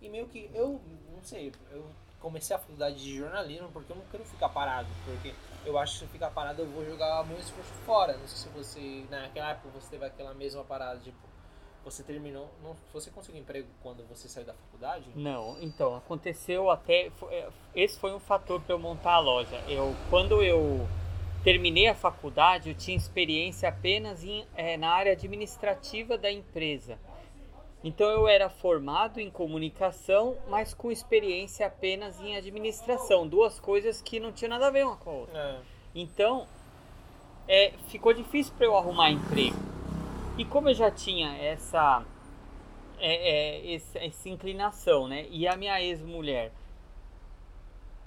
E 0.00 0.08
meio 0.08 0.28
que 0.28 0.48
eu, 0.54 0.80
não 1.12 1.22
sei, 1.24 1.52
eu 1.72 1.84
comecei 2.20 2.54
a 2.54 2.58
faculdade 2.58 2.96
de 2.96 3.16
jornalismo 3.16 3.68
porque 3.72 3.90
eu 3.90 3.96
não 3.96 4.04
quero 4.10 4.24
ficar 4.24 4.50
parado, 4.50 4.88
porque 5.04 5.34
eu 5.64 5.76
acho 5.78 5.94
que 5.94 5.98
se 6.00 6.04
eu 6.04 6.08
ficar 6.10 6.30
parado 6.30 6.62
eu 6.62 6.66
vou 6.68 6.84
jogar 6.84 7.24
meu 7.26 7.38
esforço 7.38 7.72
fora. 7.84 8.16
Não 8.16 8.28
sei 8.28 8.38
se 8.38 8.48
você, 8.50 9.06
naquela 9.10 9.50
época, 9.50 9.70
você 9.70 9.90
teve 9.90 10.04
aquela 10.04 10.34
mesma 10.34 10.62
parada, 10.62 11.00
tipo, 11.00 11.18
você 11.84 12.02
terminou, 12.02 12.48
não, 12.62 12.76
você 12.92 13.10
conseguiu 13.10 13.40
emprego 13.40 13.68
quando 13.82 14.06
você 14.06 14.28
saiu 14.28 14.46
da 14.46 14.54
faculdade? 14.54 15.06
Não, 15.16 15.56
então, 15.60 15.96
aconteceu 15.96 16.70
até. 16.70 17.10
é, 17.30 17.48
Esse 17.74 17.98
foi 17.98 18.12
um 18.14 18.20
fator 18.20 18.60
para 18.60 18.74
eu 18.74 18.78
montar 18.78 19.14
a 19.14 19.18
loja. 19.18 19.56
Eu, 19.68 19.94
quando 20.10 20.42
eu 20.42 20.86
terminei 21.44 21.86
a 21.88 21.94
faculdade, 21.94 22.68
eu 22.70 22.74
tinha 22.74 22.96
experiência 22.96 23.68
apenas 23.68 24.24
em, 24.24 24.44
é, 24.56 24.76
na 24.76 24.90
área 24.90 25.12
administrativa 25.12 26.18
da 26.18 26.30
empresa. 26.30 26.98
Então 27.82 28.08
eu 28.08 28.26
era 28.26 28.50
formado 28.50 29.20
em 29.20 29.30
comunicação, 29.30 30.36
mas 30.48 30.74
com 30.74 30.90
experiência 30.90 31.66
apenas 31.66 32.20
em 32.20 32.36
administração. 32.36 33.26
Duas 33.26 33.60
coisas 33.60 34.02
que 34.02 34.18
não 34.18 34.32
tinham 34.32 34.50
nada 34.50 34.66
a 34.66 34.70
ver 34.70 34.84
uma 34.84 34.96
com 34.96 35.10
a 35.10 35.12
outra. 35.12 35.38
É. 35.38 35.58
Então, 35.94 36.46
é, 37.46 37.72
ficou 37.88 38.12
difícil 38.12 38.52
para 38.56 38.66
eu 38.66 38.76
arrumar 38.76 39.10
emprego. 39.10 39.56
E 40.36 40.44
como 40.44 40.68
eu 40.68 40.74
já 40.74 40.90
tinha 40.90 41.36
essa, 41.38 42.04
é, 42.98 43.14
é, 43.60 43.72
esse- 43.74 43.98
essa 43.98 44.28
inclinação, 44.28 45.06
né? 45.08 45.26
E 45.30 45.46
a 45.46 45.56
minha 45.56 45.80
ex-mulher 45.80 46.52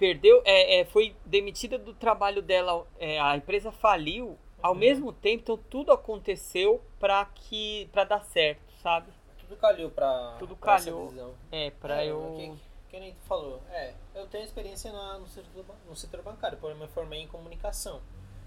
perdeu, 0.06 0.42
é, 0.44 0.80
é, 0.80 0.84
foi 0.84 1.14
demitida 1.24 1.78
do 1.78 1.94
trabalho 1.94 2.42
dela, 2.42 2.84
é, 2.98 3.20
a 3.20 3.36
empresa 3.36 3.70
faliu. 3.70 4.36
Ao 4.60 4.72
Uhum. 4.72 4.78
mesmo 4.78 5.12
tempo, 5.12 5.42
então 5.42 5.56
tudo 5.56 5.92
aconteceu 5.92 6.80
para 6.98 7.24
que, 7.26 7.88
para 7.92 8.02
dar 8.04 8.20
certo, 8.24 8.62
sabe? 8.82 9.12
Tudo 9.38 9.56
calhou 9.56 9.90
pra, 9.90 10.36
Tudo 10.40 10.56
pra 10.56 10.76
calhou. 10.78 11.34
É, 11.52 11.70
para 11.70 12.02
É, 12.02 12.08
eu. 12.10 12.34
Que, 12.36 12.90
que 12.90 13.00
nem 13.00 13.12
tu 13.12 13.20
falou. 13.28 13.60
É, 13.70 13.94
eu 14.14 14.26
tenho 14.26 14.44
experiência 14.44 14.92
na- 14.92 15.18
no, 15.18 15.26
setor, 15.28 15.64
no 15.88 15.94
setor 15.96 16.22
bancário, 16.22 16.58
porém 16.58 16.76
eu 16.76 16.82
me 16.82 16.88
formei 16.92 17.20
em 17.22 17.28
comunicação. 17.28 18.00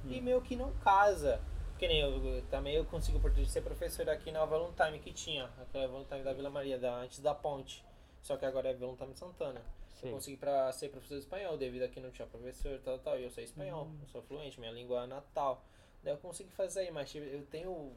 E 0.06 0.20
meio 0.22 0.42
que 0.42 0.56
não 0.58 0.72
casa. 0.84 1.42
Que 1.80 1.88
nem 1.88 2.00
eu, 2.00 2.42
também 2.50 2.76
eu 2.76 2.86
consigo 2.86 3.18
oportunidade 3.18 3.48
de 3.48 3.54
ser 3.54 3.62
professor 3.62 4.10
aqui 4.10 4.30
na 4.32 4.42
Avalon 4.42 4.72
Time 4.74 5.00
que 5.00 5.12
tinha. 5.12 5.50
Aquela 5.62 5.86
Avalon 5.86 6.04
Time 6.06 6.22
da 6.24 6.32
Vila 6.34 6.50
Maria, 6.50 6.78
da, 6.78 6.96
antes 6.96 7.20
da 7.20 7.34
ponte. 7.34 7.84
Só 8.22 8.38
que 8.38 8.46
agora 8.46 8.70
é 8.70 8.74
de 8.74 8.86
Santana. 9.16 9.62
Sei. 9.96 10.10
Eu 10.10 10.14
consegui 10.16 10.38
pra 10.38 10.72
ser 10.74 10.90
professor 10.90 11.16
de 11.16 11.22
espanhol, 11.22 11.58
devido 11.58 11.84
a 11.84 11.88
que 11.88 12.00
não 12.00 12.12
tinha 12.12 12.28
professor, 12.28 12.80
tal, 12.84 13.00
tal. 13.00 13.20
E 13.20 13.24
eu 13.24 13.30
sei 13.32 13.44
espanhol, 13.46 13.90
eu 14.02 14.08
sou 14.10 14.22
fluente, 14.22 14.60
minha 14.60 14.72
língua 14.72 15.04
é 15.04 15.08
natal. 15.08 15.64
Daí 16.04 16.14
eu 16.14 16.18
consegui 16.18 16.52
fazer 16.52 16.92
mas 16.92 17.14
eu 17.16 17.46
tenho, 17.48 17.92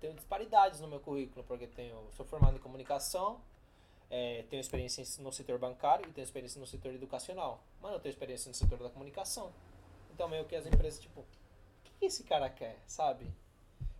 tenho 0.00 0.14
disparidades 0.14 0.80
no 0.80 0.88
meu 0.88 1.00
currículo, 1.00 1.44
porque 1.44 1.66
tenho, 1.66 1.96
sou 2.12 2.24
formado 2.24 2.56
em 2.56 2.60
comunicação, 2.60 3.40
é, 4.10 4.44
tenho 4.48 4.60
experiência 4.60 5.04
no 5.22 5.32
setor 5.32 5.58
bancário 5.58 6.08
e 6.08 6.12
tenho 6.12 6.24
experiência 6.24 6.60
no 6.60 6.66
setor 6.66 6.94
educacional. 6.94 7.62
Mano, 7.80 7.96
eu 7.96 8.00
tenho 8.00 8.12
experiência 8.12 8.48
no 8.48 8.54
setor 8.54 8.78
da 8.78 8.88
comunicação. 8.90 9.52
Então 10.14 10.28
meio 10.28 10.44
que 10.44 10.54
as 10.54 10.64
empresas, 10.66 11.00
tipo, 11.00 11.20
o 11.20 11.24
que, 11.84 11.90
que 11.98 12.04
esse 12.06 12.22
cara 12.24 12.48
quer, 12.48 12.78
sabe? 12.86 13.26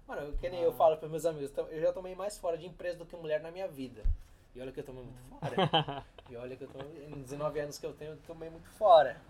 Mano, 0.07 0.23
eu- 0.23 0.37
que 0.37 0.49
nem 0.49 0.61
eu 0.61 0.71
Ah. 0.71 0.75
falo 0.75 0.97
pros 0.97 1.11
meus 1.11 1.25
amigos, 1.27 1.51
então, 1.51 1.67
eu 1.69 1.81
já 1.81 1.93
tomei 1.93 2.15
mais 2.15 2.39
fora 2.39 2.57
de 2.57 2.67
empresa 2.67 2.99
do 2.99 3.07
que 3.07 3.17
mulher 3.17 3.41
na 3.41 3.51
minha 3.51 3.67
vida. 3.69 4.03
E 4.55 4.61
olha 4.61 4.71
que 4.71 4.81
eu 4.81 4.85
tomei 4.85 5.03
muito 5.03 5.19
fora. 5.41 5.57
E 6.31 6.37
olha 6.37 6.57
que 6.57 6.65
eu 6.65 6.69
tô. 6.69 6.79
Em 6.81 7.23
19 7.23 7.61
anos 7.61 7.79
que 7.79 7.87
eu 7.87 7.93
tenho, 7.93 8.13
eu 8.13 8.19
tomei 8.27 8.49
muito 8.49 8.69
fora. 8.71 9.21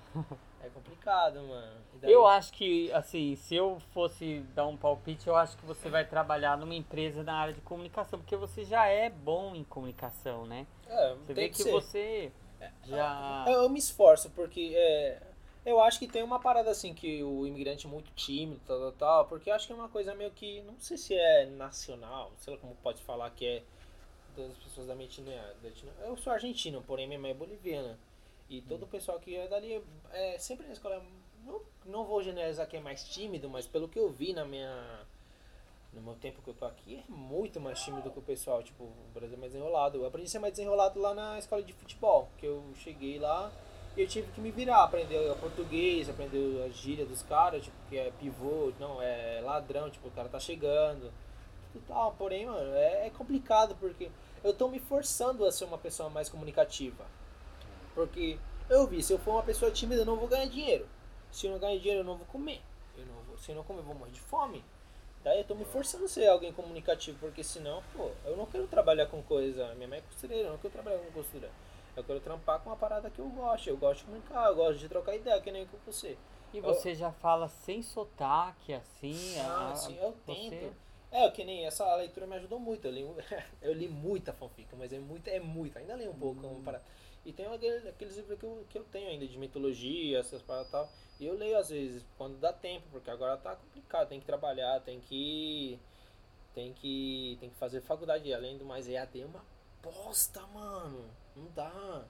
É 0.62 0.68
complicado, 0.68 1.42
mano. 1.42 1.80
Daí- 2.00 2.12
Eu 2.12 2.26
acho 2.26 2.52
que, 2.52 2.92
assim, 2.92 3.34
se 3.36 3.54
eu 3.56 3.80
fosse 3.92 4.40
dar 4.54 4.66
um 4.66 4.76
palpite, 4.76 5.26
eu 5.26 5.34
acho 5.34 5.56
que 5.56 5.64
você 5.66 5.88
vai 5.88 6.04
trabalhar 6.04 6.56
numa 6.56 6.74
empresa 6.74 7.22
na 7.24 7.34
área 7.34 7.54
de 7.54 7.60
comunicação, 7.62 8.18
porque 8.18 8.36
você 8.36 8.64
já 8.64 8.86
é 8.86 9.10
bom 9.10 9.54
em 9.54 9.64
comunicação, 9.64 10.46
né? 10.46 10.66
É, 10.86 11.14
Você 11.26 11.34
vê 11.34 11.48
que 11.48 11.62
ser. 11.62 11.70
você 11.72 12.32
já. 12.84 13.44
Eu, 13.48 13.62
eu 13.62 13.68
me 13.68 13.78
esforço, 13.78 14.30
porque 14.30 14.72
é, 14.76 15.20
eu 15.66 15.80
acho 15.80 15.98
que 15.98 16.06
tem 16.06 16.22
uma 16.22 16.38
parada 16.38 16.70
assim 16.70 16.94
que 16.94 17.22
o 17.24 17.44
imigrante 17.46 17.86
é 17.86 17.90
muito 17.90 18.12
tímido, 18.12 18.60
tal, 18.66 18.78
tal, 18.78 18.92
tal, 18.92 19.24
porque 19.26 19.50
eu 19.50 19.54
acho 19.54 19.66
que 19.66 19.72
é 19.72 19.76
uma 19.76 19.88
coisa 19.88 20.14
meio 20.14 20.30
que, 20.30 20.60
não 20.62 20.78
sei 20.78 20.96
se 20.96 21.14
é 21.14 21.46
nacional, 21.46 22.30
sei 22.36 22.54
lá 22.54 22.60
como 22.60 22.76
pode 22.76 23.02
falar 23.02 23.30
que 23.30 23.44
é 23.46 23.62
das 24.36 24.56
pessoas 24.58 24.86
da 24.86 24.92
Argentina. 24.94 25.30
da- 25.62 26.06
Eu 26.06 26.16
sou 26.16 26.32
argentino, 26.32 26.82
porém 26.86 27.06
minha 27.06 27.18
mãe 27.18 27.30
é 27.30 27.34
boliviana. 27.34 27.98
E 28.48 28.60
todo 28.62 28.82
o 28.84 28.86
pessoal 28.86 29.18
que 29.18 29.34
é 29.36 29.48
dali, 29.48 29.82
é, 30.12 30.38
sempre 30.38 30.66
na 30.66 30.72
escola, 30.72 31.02
não, 31.44 31.60
não 31.86 32.04
vou 32.04 32.22
generalizar 32.22 32.66
quem 32.68 32.80
é 32.80 32.82
mais 32.82 33.04
tímido, 33.08 33.48
mas 33.48 33.66
pelo 33.66 33.88
que 33.88 33.98
eu 33.98 34.10
vi 34.10 34.32
na 34.32 34.44
minha 34.44 35.00
no 35.92 36.00
meu 36.00 36.14
tempo 36.14 36.40
que 36.40 36.48
eu 36.48 36.54
tô 36.54 36.64
aqui, 36.64 37.04
é 37.06 37.12
muito 37.12 37.60
mais 37.60 37.78
tímido 37.82 38.10
que 38.10 38.18
o 38.18 38.22
pessoal. 38.22 38.62
Tipo, 38.62 38.84
o 38.84 38.94
Brasil 39.12 39.36
é 39.36 39.38
mais 39.40 39.52
desenrolado. 39.52 39.98
Eu 39.98 40.06
aprendi 40.06 40.26
a 40.26 40.30
ser 40.30 40.38
mais 40.38 40.54
desenrolado 40.54 40.98
lá 40.98 41.12
na 41.12 41.38
escola 41.38 41.62
de 41.62 41.72
futebol. 41.74 42.30
Que 42.38 42.46
eu 42.46 42.64
cheguei 42.76 43.18
lá 43.18 43.52
e 43.94 44.00
eu 44.00 44.08
tive 44.08 44.32
que 44.32 44.40
me 44.40 44.50
virar, 44.50 44.84
aprender 44.84 45.30
o 45.30 45.36
português, 45.36 46.08
aprender 46.08 46.62
a 46.62 46.68
gíria 46.70 47.04
dos 47.04 47.22
caras, 47.22 47.62
tipo, 47.64 47.76
que 47.90 47.98
é 47.98 48.10
pivô, 48.12 48.72
não, 48.80 49.02
é 49.02 49.42
ladrão, 49.42 49.90
tipo, 49.90 50.08
o 50.08 50.10
cara 50.12 50.30
tá 50.30 50.40
chegando. 50.40 51.12
Tudo 51.72 51.84
tal. 51.88 52.12
Porém, 52.12 52.46
mano, 52.46 52.74
é, 52.74 53.06
é 53.06 53.10
complicado 53.10 53.76
porque 53.80 54.10
eu 54.44 54.52
tô 54.52 54.68
me 54.68 54.78
forçando 54.78 55.44
a 55.44 55.52
ser 55.52 55.64
uma 55.64 55.78
pessoa 55.78 56.08
mais 56.10 56.28
comunicativa. 56.28 57.04
Porque 57.94 58.38
eu 58.68 58.86
vi, 58.86 59.02
se 59.02 59.12
eu 59.12 59.18
for 59.18 59.32
uma 59.32 59.42
pessoa 59.42 59.70
tímida, 59.70 60.02
eu 60.02 60.06
não 60.06 60.16
vou 60.16 60.28
ganhar 60.28 60.46
dinheiro. 60.46 60.86
Se 61.30 61.46
eu 61.46 61.52
não 61.52 61.58
ganhar 61.58 61.78
dinheiro, 61.78 62.00
eu 62.00 62.04
não 62.04 62.16
vou 62.16 62.26
comer. 62.26 62.60
Eu 62.96 63.06
não 63.06 63.22
vou, 63.22 63.38
se 63.38 63.50
eu 63.50 63.56
não 63.56 63.64
comer, 63.64 63.80
eu 63.80 63.84
vou 63.84 63.94
morrer 63.94 64.12
de 64.12 64.20
fome. 64.20 64.64
Daí 65.24 65.38
eu 65.38 65.44
tô 65.44 65.54
me 65.54 65.64
forçando 65.64 66.04
a 66.04 66.08
ser 66.08 66.26
alguém 66.26 66.52
comunicativo, 66.52 67.16
porque 67.20 67.44
senão, 67.44 67.82
pô, 67.96 68.10
eu 68.24 68.36
não 68.36 68.44
quero 68.46 68.66
trabalhar 68.66 69.06
com 69.06 69.22
coisa. 69.22 69.72
Minha 69.76 69.88
mãe 69.88 69.98
é 69.98 70.02
costureira, 70.02 70.48
eu 70.48 70.52
não 70.52 70.58
quero 70.58 70.72
trabalhar 70.72 70.98
com 70.98 71.12
costura. 71.12 71.48
Eu 71.96 72.02
quero 72.02 72.20
trampar 72.20 72.58
com 72.60 72.70
uma 72.70 72.76
parada 72.76 73.08
que 73.10 73.18
eu 73.18 73.28
gosto. 73.28 73.68
Eu 73.68 73.76
gosto 73.76 74.00
de 74.00 74.04
comunicar, 74.06 74.48
eu 74.48 74.56
gosto 74.56 74.78
de 74.78 74.88
trocar 74.88 75.14
ideia, 75.14 75.40
que 75.40 75.50
nem 75.52 75.66
com 75.66 75.76
você. 75.86 76.16
E 76.52 76.60
você 76.60 76.94
já 76.94 77.12
fala 77.12 77.48
sem 77.48 77.82
sotaque, 77.82 78.74
assim? 78.74 79.38
Ah, 79.40 79.70
a- 79.72 79.76
sim, 79.76 79.96
eu 80.00 80.14
você- 80.26 80.50
tento. 80.50 80.76
É, 81.12 81.30
que 81.30 81.44
nem 81.44 81.66
essa 81.66 81.94
leitura 81.96 82.26
me 82.26 82.36
ajudou 82.36 82.58
muito. 82.58 82.86
Eu 82.86 82.92
li, 82.92 83.02
eu 83.62 83.72
li 83.72 83.86
muita 83.88 84.32
fanfic, 84.32 84.74
mas 84.74 84.92
é 84.92 84.98
muito, 84.98 85.28
é 85.28 85.38
muito. 85.38 85.78
Ainda 85.78 85.94
li 85.94 86.08
um 86.08 86.14
pouco. 86.18 86.44
Hum. 86.46 86.62
Para... 86.64 86.82
E 87.24 87.32
tem 87.32 87.46
aquele- 87.46 87.88
aqueles 87.88 88.16
livros 88.16 88.38
que 88.38 88.44
eu, 88.44 88.66
que 88.68 88.78
eu 88.78 88.84
tenho 88.84 89.10
ainda 89.10 89.26
de 89.26 89.38
mitologia, 89.38 90.18
essas 90.18 90.42
paradas 90.42 90.68
e 90.68 90.72
tal. 90.72 90.88
E 91.20 91.26
eu 91.26 91.34
leio 91.34 91.56
às 91.58 91.68
vezes, 91.68 92.04
quando 92.18 92.38
dá 92.40 92.52
tempo, 92.52 92.86
porque 92.90 93.10
agora 93.10 93.36
tá 93.36 93.54
complicado. 93.54 94.08
Tem 94.08 94.18
que 94.18 94.26
trabalhar, 94.26 94.80
tem 94.80 95.00
que. 95.00 95.78
Tem 96.54 96.72
que. 96.72 97.36
Tem 97.40 97.50
que 97.50 97.56
fazer 97.56 97.80
faculdade. 97.82 98.32
Além 98.32 98.56
do 98.58 98.64
mais, 98.64 98.88
EAD 98.88 99.20
é 99.20 99.26
uma 99.26 99.44
bosta, 99.82 100.40
mano. 100.48 101.04
Não 101.36 101.46
dá. 101.54 102.04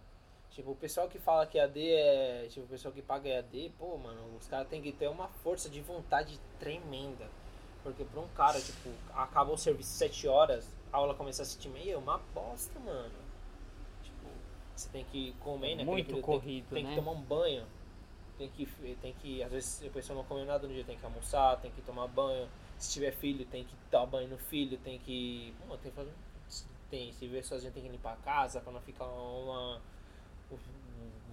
Tipo, 0.51 0.73
o 0.73 0.77
pessoal 0.77 1.09
que 1.09 1.19
fala 1.19 1.47
que 1.47 1.59
EAD 1.59 1.91
é. 1.93 2.47
Tipo, 2.49 2.67
o 2.67 2.69
pessoal 2.69 2.95
que 2.95 3.03
paga 3.03 3.29
EAD, 3.29 3.73
pô, 3.79 3.97
mano, 3.99 4.37
os 4.37 4.47
caras 4.47 4.69
têm 4.69 4.81
que 4.81 4.93
ter 4.93 5.09
uma 5.09 5.29
força 5.29 5.69
de 5.69 5.81
vontade 5.81 6.39
tremenda. 6.61 7.29
Porque 7.83 8.05
pra 8.05 8.21
um 8.21 8.29
cara, 8.29 8.61
tipo, 8.61 8.91
acabou 9.15 9.55
o 9.55 9.59
serviço 9.59 9.91
7 9.91 10.29
horas, 10.29 10.73
a 10.93 10.97
aula 10.97 11.15
começa 11.15 11.43
às 11.43 11.49
7 11.49 11.67
e 11.67 11.71
meia, 11.71 11.95
é 11.95 11.97
uma 11.97 12.19
bosta, 12.35 12.79
mano. 12.81 13.15
Tipo, 14.03 14.29
você 14.75 14.89
tem 14.91 15.05
que 15.05 15.33
comer, 15.41 15.77
né? 15.77 15.85
Muito 15.85 16.07
período, 16.07 16.25
corrido, 16.25 16.67
tem, 16.69 16.77
tem 16.77 16.85
né? 16.85 16.91
que 16.91 16.97
tomar 16.97 17.13
um 17.13 17.21
banho. 17.21 17.67
Tem 18.39 18.49
que, 18.49 18.67
tem 19.01 19.13
que, 19.15 19.43
às 19.43 19.51
vezes 19.51 19.87
a 19.87 19.91
pessoa 19.91 20.17
não 20.17 20.25
come 20.25 20.45
nada 20.45 20.67
no 20.67 20.73
dia, 20.73 20.85
tem 20.85 20.97
que 20.97 21.05
almoçar, 21.05 21.61
tem 21.61 21.71
que 21.71 21.83
tomar 21.83 22.07
banho. 22.09 22.49
Se 22.79 22.93
tiver 22.93 23.13
filho, 23.13 23.45
tem 23.47 23.65
que 23.65 23.75
dar 23.91 24.07
banho 24.07 24.29
no 24.29 24.39
filho, 24.39 24.79
tem 24.79 24.99
que. 24.99 25.55
Pô, 25.69 25.77
tem 25.77 25.91
que 25.91 25.97
fazer. 25.97 26.13
Tem, 26.91 27.13
se 27.13 27.27
viver 27.27 27.43
sozinho, 27.43 27.73
tem 27.73 27.83
que 27.83 27.89
limpar 27.89 28.15
a 28.15 28.17
casa 28.17 28.61
pra 28.61 28.73
não 28.73 28.81
ficar 28.81 29.07
uma, 29.07 29.81
um, 30.51 30.57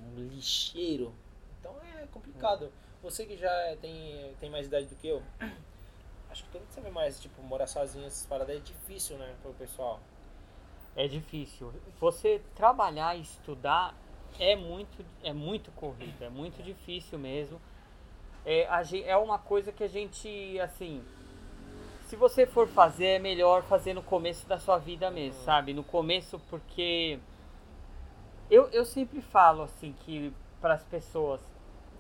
um 0.06 0.28
lixeiro. 0.30 1.14
Então 1.60 1.76
é 1.82 2.08
complicado. 2.08 2.72
Você 3.02 3.26
que 3.26 3.38
já 3.38 3.78
tem, 3.82 4.34
tem 4.40 4.50
mais 4.50 4.68
idade 4.68 4.88
do 4.88 4.96
que 4.96 5.08
eu, 5.08 5.24
acho 6.30 6.44
que 6.44 6.50
todo 6.52 6.62
mundo 6.62 6.72
sabe 6.72 6.92
mais, 6.92 7.20
tipo, 7.20 7.42
morar 7.42 7.68
sozinho, 7.68 8.06
essas 8.06 8.26
paradas 8.26 8.56
é 8.56 8.60
difícil, 8.60 9.18
né, 9.18 9.36
pro 9.42 9.54
pessoal. 9.54 10.00
É 10.96 11.08
difícil. 11.08 11.74
Você 12.00 12.42
trabalhar 12.56 13.16
e 13.16 13.22
estudar 13.22 13.96
é 14.40 14.56
muito, 14.56 15.06
é 15.24 15.34
muito 15.34 15.72
corrido, 15.72 16.22
é 16.24 16.30
muito 16.30 16.62
difícil 16.64 17.18
mesmo. 17.18 17.60
é, 18.46 18.68
é 19.06 19.18
uma 19.18 19.40
coisa 19.40 19.72
que 19.72 19.84
a 19.84 19.88
gente, 19.88 20.60
assim, 20.60 21.04
se 22.10 22.16
você 22.16 22.48
for 22.48 22.68
fazer, 22.68 23.06
é 23.06 23.20
melhor 23.20 23.62
fazer 23.64 23.94
no 23.94 24.02
começo 24.02 24.48
da 24.48 24.58
sua 24.58 24.80
vida 24.80 25.12
mesmo, 25.12 25.40
sabe? 25.44 25.76
No 25.76 25.84
começo, 25.84 26.40
porque 26.50 27.20
eu, 28.50 28.68
eu 28.70 28.84
sempre 28.84 29.22
falo 29.22 29.62
assim 29.62 29.94
que 30.00 30.34
para 30.60 30.74
as 30.74 30.84
pessoas, 30.84 31.40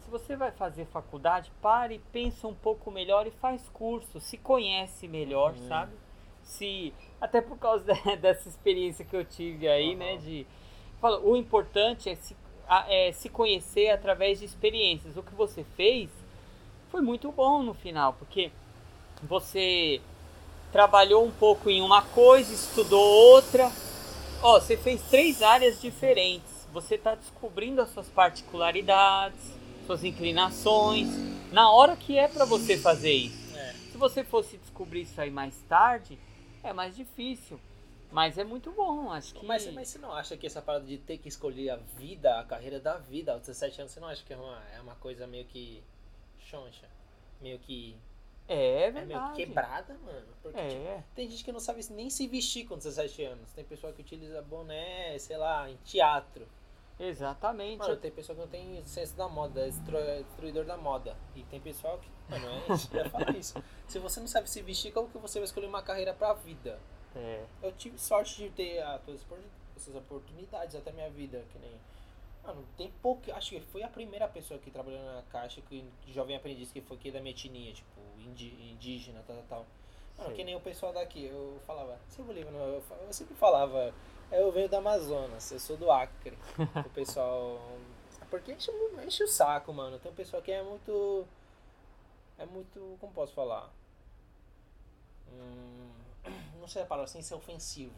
se 0.09 0.11
você 0.11 0.35
vai 0.35 0.51
fazer 0.51 0.85
faculdade, 0.85 1.51
pare, 1.61 2.01
pensa 2.11 2.47
um 2.47 2.53
pouco 2.53 2.89
melhor 2.89 3.27
e 3.27 3.31
faz 3.31 3.61
curso, 3.69 4.19
se 4.19 4.37
conhece 4.37 5.07
melhor, 5.07 5.53
uhum. 5.53 5.67
sabe? 5.67 5.91
Se 6.41 6.91
até 7.21 7.39
por 7.41 7.59
causa 7.59 7.85
dessa 8.19 8.49
experiência 8.49 9.05
que 9.05 9.15
eu 9.15 9.23
tive 9.23 9.67
aí, 9.67 9.91
uhum. 9.91 9.97
né, 9.97 10.17
de 10.17 10.47
fala, 10.99 11.19
o 11.19 11.37
importante 11.37 12.09
é 12.09 12.15
se, 12.15 12.35
é 12.87 13.11
se 13.11 13.29
conhecer 13.29 13.91
através 13.91 14.39
de 14.39 14.45
experiências. 14.45 15.15
O 15.15 15.21
que 15.21 15.35
você 15.35 15.63
fez 15.75 16.09
foi 16.89 17.01
muito 17.01 17.31
bom 17.31 17.61
no 17.61 17.75
final, 17.75 18.13
porque 18.13 18.51
você 19.21 20.01
trabalhou 20.71 21.23
um 21.23 21.31
pouco 21.31 21.69
em 21.69 21.81
uma 21.83 22.01
coisa, 22.01 22.51
estudou 22.51 22.99
outra. 22.99 23.71
Ó, 24.41 24.59
você 24.59 24.75
fez 24.75 25.01
três 25.03 25.43
áreas 25.43 25.79
diferentes. 25.79 26.67
Você 26.73 26.95
está 26.95 27.13
descobrindo 27.13 27.81
as 27.81 27.89
suas 27.89 28.07
particularidades, 28.09 29.58
suas 29.89 30.03
inclinações, 30.03 31.07
na 31.51 31.71
hora 31.71 31.95
que 31.95 32.15
é 32.15 32.27
para 32.27 32.45
você 32.45 32.77
fazer 32.77 33.11
isso. 33.11 33.57
É. 33.57 33.73
Se 33.91 33.97
você 33.97 34.23
fosse 34.23 34.57
descobrir 34.57 35.01
isso 35.01 35.19
aí 35.19 35.31
mais 35.31 35.55
tarde, 35.67 36.15
é 36.63 36.71
mais 36.71 36.95
difícil. 36.95 37.59
Mas 38.11 38.37
é 38.37 38.43
muito 38.43 38.71
bom, 38.71 39.11
acho 39.11 39.33
que. 39.33 39.43
Mas, 39.43 39.65
mas 39.73 39.87
você 39.87 39.97
não 39.97 40.13
acha 40.13 40.37
que 40.37 40.45
essa 40.45 40.61
parada 40.61 40.85
de 40.85 40.99
ter 40.99 41.17
que 41.17 41.27
escolher 41.27 41.71
a 41.71 41.75
vida, 41.97 42.39
a 42.39 42.43
carreira 42.43 42.79
da 42.79 42.97
vida 42.97 43.33
aos 43.33 43.41
17 43.41 43.81
anos, 43.81 43.91
você 43.91 43.99
não 43.99 44.07
acha 44.07 44.23
que 44.23 44.31
é 44.31 44.37
uma, 44.37 44.63
é 44.75 44.81
uma 44.81 44.95
coisa 44.95 45.25
meio 45.25 45.45
que 45.45 45.81
choncha? 46.39 46.87
Meio 47.41 47.57
que 47.57 47.95
é, 48.47 48.91
verdade. 48.91 49.11
É 49.11 49.17
meio 49.17 49.33
quebrada, 49.33 49.97
mano. 50.05 50.27
Porque 50.43 50.59
é. 50.59 50.69
tipo, 50.69 51.03
tem 51.15 51.29
gente 51.31 51.43
que 51.43 51.51
não 51.51 51.59
sabe 51.59 51.83
nem 51.91 52.11
se 52.11 52.27
vestir 52.27 52.67
com 52.67 52.77
17 52.77 53.23
anos. 53.23 53.51
Tem 53.53 53.63
pessoa 53.63 53.91
que 53.91 54.01
utiliza 54.01 54.39
boné, 54.43 55.17
sei 55.17 55.37
lá, 55.37 55.67
em 55.67 55.77
teatro. 55.77 56.47
Exatamente. 56.99 57.77
Mano, 57.77 57.95
tem 57.95 58.11
pessoa 58.11 58.35
que 58.35 58.41
não 58.41 58.49
tem 58.49 58.83
senso 58.85 59.15
da 59.15 59.27
moda, 59.27 59.61
é 59.61 60.23
destruidor 60.23 60.65
da 60.65 60.75
moda. 60.75 61.15
E 61.35 61.43
tem 61.43 61.59
pessoal 61.59 61.97
que, 61.97 62.09
mano, 62.29 62.45
é 63.33 63.37
isso. 63.37 63.63
Se 63.87 63.99
você 63.99 64.19
não 64.19 64.27
sabe 64.27 64.49
se 64.49 64.61
vestir, 64.61 64.91
como 64.91 65.07
que 65.09 65.17
você 65.17 65.39
vai 65.39 65.45
escolher 65.45 65.67
uma 65.67 65.81
carreira 65.81 66.13
pra 66.13 66.33
vida? 66.33 66.79
É. 67.15 67.45
Eu 67.63 67.71
tive 67.71 67.97
sorte 67.97 68.35
de 68.35 68.49
ter 68.49 68.81
ah, 68.81 68.99
todas 69.05 69.25
essas 69.75 69.95
oportunidades 69.95 70.75
até 70.75 70.91
minha 70.91 71.09
vida, 71.09 71.43
que 71.51 71.57
nem 71.59 71.79
Mano, 72.43 72.65
tem 72.77 72.91
pouco. 73.01 73.31
Acho 73.31 73.51
que 73.51 73.61
foi 73.61 73.83
a 73.83 73.87
primeira 73.87 74.27
pessoa 74.27 74.59
que 74.59 74.71
trabalhou 74.71 75.03
na 75.03 75.21
caixa 75.31 75.61
que, 75.61 75.83
jovem 76.07 76.35
aprendiz 76.35 76.71
que 76.71 76.81
foi 76.81 76.97
aqui 76.97 77.11
da 77.11 77.19
minha 77.19 77.31
etnia, 77.31 77.73
tipo, 77.73 78.01
indígena, 78.17 79.23
tal, 79.27 79.35
tal, 79.37 79.45
tal. 79.47 79.65
Mano, 80.17 80.35
que 80.35 80.43
nem 80.43 80.55
o 80.55 80.59
pessoal 80.59 80.91
daqui. 80.91 81.25
Eu 81.25 81.59
falava, 81.65 81.99
você 82.07 82.21
não, 82.21 82.59
eu, 82.59 82.83
eu 83.01 83.13
sempre 83.13 83.35
falava, 83.35 83.93
eu 84.31 84.51
venho 84.51 84.69
do 84.69 84.75
Amazonas, 84.75 85.51
eu 85.51 85.59
sou 85.59 85.77
do 85.77 85.91
Acre. 85.91 86.37
o 86.85 86.89
pessoal. 86.89 87.59
Porque 88.29 88.51
enche, 88.51 88.71
enche 89.05 89.23
o 89.23 89.27
saco, 89.27 89.73
mano. 89.73 89.97
Tem 89.99 90.11
um 90.11 90.15
pessoal 90.15 90.41
que 90.41 90.51
é 90.51 90.61
muito. 90.61 91.25
É 92.37 92.45
muito. 92.45 92.97
Como 92.99 93.13
posso 93.13 93.33
falar? 93.33 93.71
Hum, 95.31 95.89
não 96.59 96.67
sei 96.67 96.83
a 96.83 96.85
palavra, 96.85 97.09
sem 97.09 97.21
ser 97.21 97.35
ofensivo. 97.35 97.95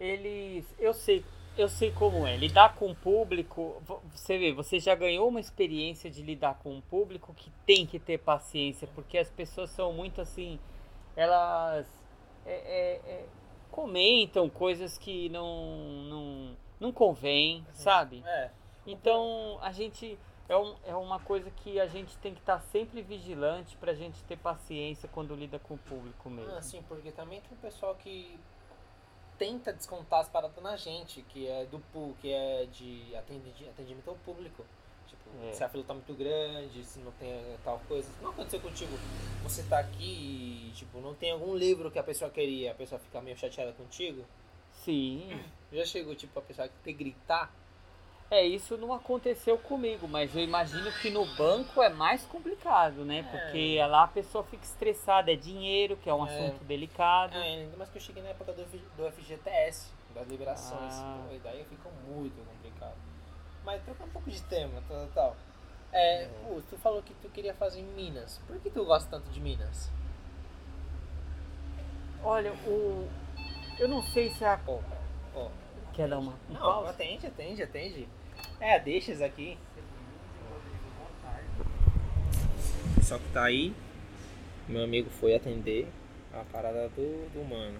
Eles. 0.00 0.66
Eu 0.78 0.92
sei 0.92 1.24
eu 1.56 1.68
sei 1.68 1.92
como 1.92 2.26
é. 2.26 2.36
Lidar 2.36 2.74
com 2.74 2.90
o 2.90 2.94
público. 2.94 3.80
Você 4.12 4.38
vê, 4.38 4.52
você 4.52 4.80
já 4.80 4.94
ganhou 4.94 5.28
uma 5.28 5.40
experiência 5.40 6.10
de 6.10 6.22
lidar 6.22 6.58
com 6.58 6.74
um 6.74 6.80
público 6.80 7.32
que 7.34 7.50
tem 7.64 7.86
que 7.86 7.98
ter 7.98 8.18
paciência, 8.18 8.88
porque 8.94 9.16
as 9.16 9.30
pessoas 9.30 9.70
são 9.70 9.92
muito 9.92 10.20
assim. 10.20 10.58
Elas 11.16 11.86
é, 12.44 12.52
é, 12.52 13.00
é, 13.06 13.26
comentam 13.74 14.48
coisas 14.48 14.96
que 14.96 15.28
não, 15.30 16.04
não, 16.08 16.56
não 16.78 16.92
convém, 16.92 17.58
uhum. 17.58 17.64
sabe? 17.72 18.22
É. 18.24 18.50
Então 18.86 19.58
a 19.60 19.72
gente. 19.72 20.16
É, 20.46 20.56
um, 20.56 20.76
é 20.84 20.94
uma 20.94 21.18
coisa 21.18 21.50
que 21.50 21.80
a 21.80 21.86
gente 21.86 22.16
tem 22.18 22.34
que 22.34 22.40
estar 22.40 22.58
tá 22.58 22.60
sempre 22.60 23.00
vigilante 23.00 23.76
pra 23.78 23.94
gente 23.94 24.22
ter 24.24 24.36
paciência 24.36 25.08
quando 25.08 25.34
lida 25.34 25.58
com 25.58 25.74
o 25.74 25.78
público 25.78 26.28
mesmo. 26.28 26.54
Ah, 26.54 26.60
sim, 26.60 26.84
porque 26.86 27.10
também 27.10 27.40
tem 27.40 27.56
um 27.56 27.60
pessoal 27.60 27.94
que 27.94 28.38
tenta 29.38 29.72
descontar 29.72 30.20
as 30.20 30.28
paradas 30.28 30.62
na 30.62 30.76
gente, 30.76 31.22
que 31.22 31.48
é 31.48 31.64
do 31.64 31.82
que 32.20 32.30
é 32.30 32.66
de 32.66 33.16
atendimento 33.16 34.10
ao 34.10 34.16
público. 34.16 34.66
É. 35.48 35.52
se 35.52 35.64
a 35.64 35.68
fila 35.68 35.84
tá 35.84 35.94
muito 35.94 36.14
grande, 36.14 36.84
se 36.84 36.98
não 37.00 37.12
tem 37.12 37.34
tal 37.64 37.80
coisa. 37.88 38.08
Não 38.22 38.30
aconteceu 38.30 38.60
contigo. 38.60 38.96
Você 39.42 39.62
tá 39.64 39.78
aqui 39.78 40.68
e, 40.68 40.72
tipo, 40.74 41.00
não 41.00 41.14
tem 41.14 41.32
algum 41.32 41.54
livro 41.54 41.90
que 41.90 41.98
a 41.98 42.02
pessoa 42.02 42.30
queria, 42.30 42.72
a 42.72 42.74
pessoa 42.74 42.98
fica 42.98 43.20
meio 43.20 43.36
chateada 43.36 43.72
contigo? 43.72 44.24
Sim. 44.72 45.40
Já 45.72 45.84
chegou, 45.84 46.14
tipo, 46.14 46.38
a 46.38 46.42
pessoa 46.42 46.68
ter 46.82 46.92
gritar? 46.92 47.52
É, 48.30 48.44
isso 48.44 48.76
não 48.76 48.92
aconteceu 48.92 49.56
comigo, 49.58 50.08
mas 50.08 50.34
eu 50.34 50.42
imagino 50.42 50.90
que 51.00 51.10
no 51.10 51.24
banco 51.36 51.82
é 51.82 51.88
mais 51.88 52.24
complicado, 52.24 53.04
né? 53.04 53.18
É. 53.18 53.22
Porque 53.22 53.78
lá 53.86 54.04
a 54.04 54.08
pessoa 54.08 54.42
fica 54.44 54.64
estressada, 54.64 55.32
é 55.32 55.36
dinheiro, 55.36 55.96
que 55.96 56.08
é 56.08 56.14
um 56.14 56.26
é. 56.26 56.30
assunto 56.30 56.64
delicado. 56.64 57.36
É, 57.36 57.42
ainda 57.42 57.76
mais 57.76 57.90
que 57.90 57.98
eu 57.98 58.02
cheguei 58.02 58.22
na 58.22 58.30
época 58.30 58.52
do, 58.52 58.64
do 58.64 59.12
FGTS, 59.12 59.92
das 60.14 60.26
liberações. 60.26 60.94
Ah. 60.94 61.28
E 61.32 61.38
daí 61.38 61.64
fica 61.64 61.88
muito 62.08 62.36
complicado. 62.36 62.63
Mas 63.64 63.82
troca 63.82 64.04
um 64.04 64.08
pouco 64.08 64.30
de 64.30 64.42
tema, 64.42 64.82
tal, 64.88 65.06
tal. 65.14 65.36
É, 65.92 66.28
pô, 66.42 66.60
tu 66.68 66.76
falou 66.78 67.02
que 67.02 67.14
tu 67.14 67.28
queria 67.28 67.54
fazer 67.54 67.80
em 67.80 67.84
Minas. 67.84 68.40
Por 68.46 68.58
que 68.58 68.68
tu 68.68 68.84
gosta 68.84 69.08
tanto 69.08 69.30
de 69.30 69.40
Minas? 69.40 69.90
Olha, 72.22 72.52
o. 72.66 73.08
Eu 73.78 73.88
não 73.88 74.02
sei 74.02 74.30
se 74.30 74.44
é 74.44 74.48
a. 74.48 74.60
Oh, 74.66 74.80
oh. 75.34 75.50
Quer 75.92 76.08
dar 76.08 76.18
uma. 76.18 76.32
Um 76.50 76.54
não, 76.54 76.60
pause? 76.60 76.88
atende, 76.88 77.26
atende, 77.26 77.62
atende. 77.62 78.08
É, 78.60 78.78
deixas 78.78 79.22
aqui. 79.22 79.58
Só 83.02 83.18
que 83.18 83.28
tá 83.32 83.44
aí. 83.44 83.74
Meu 84.66 84.82
amigo 84.82 85.10
foi 85.10 85.34
atender 85.34 85.86
a 86.32 86.42
parada 86.50 86.88
do, 86.88 87.30
do 87.32 87.44
mano. 87.44 87.78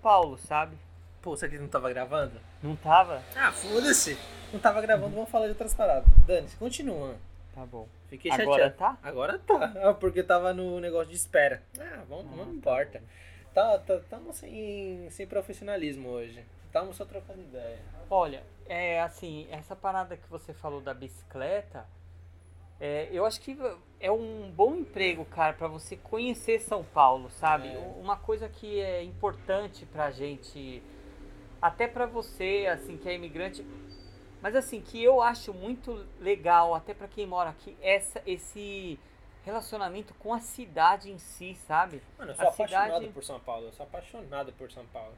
Paulo, 0.00 0.38
sabe? 0.38 0.76
Pô, 1.20 1.36
você 1.36 1.46
aqui 1.46 1.58
não 1.58 1.68
tava 1.68 1.90
gravando? 1.90 2.40
Não 2.62 2.76
tava? 2.76 3.22
Ah, 3.36 3.50
foda-se. 3.52 4.16
Não 4.52 4.60
tava 4.60 4.80
gravando, 4.80 5.14
vamos 5.14 5.30
falar 5.30 5.46
de 5.46 5.52
outras 5.52 5.74
paradas. 5.74 6.04
Dani, 6.26 6.48
continua. 6.58 7.16
Tá 7.54 7.66
bom. 7.66 7.88
Fiquei 8.08 8.30
Agora 8.30 8.64
chateado. 8.64 8.76
tá? 8.76 8.98
Agora 9.02 9.38
tá. 9.38 9.72
Ah, 9.82 9.94
porque 9.94 10.22
tava 10.22 10.52
no 10.54 10.78
negócio 10.80 11.08
de 11.10 11.16
espera. 11.16 11.62
Ah, 11.78 12.02
vamos, 12.08 12.26
ah, 12.32 12.36
não 12.36 12.44
tá 12.46 12.52
importa. 12.52 13.02
Tá, 13.54 13.78
tá, 13.78 14.00
tamo 14.08 14.32
sem, 14.32 15.08
sem 15.10 15.26
profissionalismo 15.26 16.08
hoje. 16.08 16.44
Estamos 16.66 16.96
só 16.96 17.04
trocando 17.04 17.40
ideia. 17.42 17.78
Olha, 18.08 18.42
é 18.66 19.00
assim, 19.02 19.46
essa 19.50 19.76
parada 19.76 20.16
que 20.16 20.28
você 20.30 20.54
falou 20.54 20.80
da 20.80 20.94
bicicleta, 20.94 21.86
é, 22.80 23.08
eu 23.12 23.26
acho 23.26 23.40
que 23.40 23.56
é 24.00 24.10
um 24.10 24.50
bom 24.50 24.74
emprego, 24.74 25.24
cara, 25.26 25.52
para 25.52 25.68
você 25.68 25.96
conhecer 25.96 26.60
São 26.60 26.82
Paulo, 26.82 27.30
sabe? 27.30 27.68
É. 27.68 27.78
Uma 28.00 28.16
coisa 28.16 28.48
que 28.48 28.80
é 28.80 29.02
importante 29.02 29.84
pra 29.86 30.10
gente, 30.10 30.82
até 31.62 31.86
para 31.86 32.04
você, 32.04 32.68
assim, 32.70 32.96
que 32.96 33.08
é 33.08 33.14
imigrante, 33.14 33.64
mas 34.42 34.56
assim, 34.56 34.80
que 34.80 35.02
eu 35.02 35.22
acho 35.22 35.54
muito 35.54 36.04
legal, 36.20 36.74
até 36.74 36.92
para 36.92 37.06
quem 37.06 37.24
mora 37.24 37.50
aqui, 37.50 37.76
essa, 37.80 38.20
esse 38.26 38.98
relacionamento 39.44 40.12
com 40.14 40.34
a 40.34 40.40
cidade 40.40 41.10
em 41.10 41.18
si, 41.18 41.54
sabe? 41.54 42.02
Mano, 42.18 42.32
eu 42.32 42.34
sou 42.34 42.46
a 42.46 42.48
apaixonado 42.48 42.86
cidade... 42.86 43.08
por 43.08 43.22
São 43.22 43.38
Paulo, 43.38 43.66
eu 43.66 43.72
sou 43.72 43.86
apaixonado 43.86 44.52
por 44.54 44.70
São 44.72 44.84
Paulo. 44.86 45.14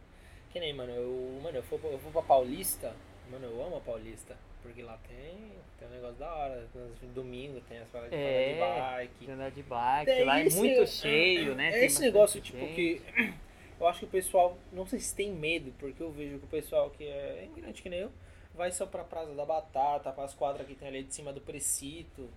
Que 0.51 0.61
nem, 0.61 0.75
mano, 0.75 0.93
eu, 0.93 1.41
mano, 1.43 1.57
eu 1.57 1.63
vou, 1.63 1.81
eu 1.91 1.99
vou 1.99 2.13
pra 2.13 2.23
Paulista, 2.23 2.95
mano, 3.31 3.47
eu 3.47 3.67
amo 3.67 3.79
a 3.79 3.81
Paulista. 3.81 4.37
Porque 4.63 4.83
lá 4.83 4.99
tem, 5.07 5.53
tem 5.79 5.89
um 5.89 5.91
negócio 5.91 6.17
da 6.17 6.35
hora. 6.35 6.67
Domingo 7.15 7.61
tem 7.69 7.81
as 7.81 7.89
paradas 7.91 8.15
é, 8.15 8.55
de 8.55 8.61
bike. 8.61 9.31
Andar 9.31 9.51
de 9.51 9.63
bike, 9.63 10.07
tem 10.07 10.25
lá 10.25 10.41
é 10.41 10.49
muito 10.49 10.81
é, 10.81 10.87
cheio, 10.87 11.55
né? 11.55 11.69
É 11.71 11.85
esse 11.85 12.01
negócio, 12.01 12.41
tipo, 12.41 12.59
gente. 12.59 12.75
que 12.75 13.35
eu 13.81 13.87
acho 13.87 14.01
que 14.01 14.05
o 14.05 14.09
pessoal, 14.09 14.57
não 14.73 14.87
sei 14.87 15.01
se 15.01 15.15
tem 15.15 15.33
medo, 15.33 15.73
porque 15.79 16.03
eu 16.03 16.11
vejo 16.11 16.39
que 16.39 16.45
o 16.45 16.49
pessoal 16.49 16.91
que 16.91 17.05
é 17.05 17.45
imigrante 17.45 17.83
que 17.83 17.89
nem 17.89 18.01
eu, 18.01 18.13
vai 18.55 18.71
só 18.71 18.87
pra 18.87 19.05
Praça 19.05 19.35
da 19.35 19.45
Batata, 19.45 20.13
para 20.13 20.25
as 20.25 20.35
quadras 20.35 20.67
que 20.67 20.75
tem 20.75 20.89
ali 20.89 21.03
de 21.03 21.15
cima 21.15 21.33
do 21.33 21.41
Precito. 21.41 22.29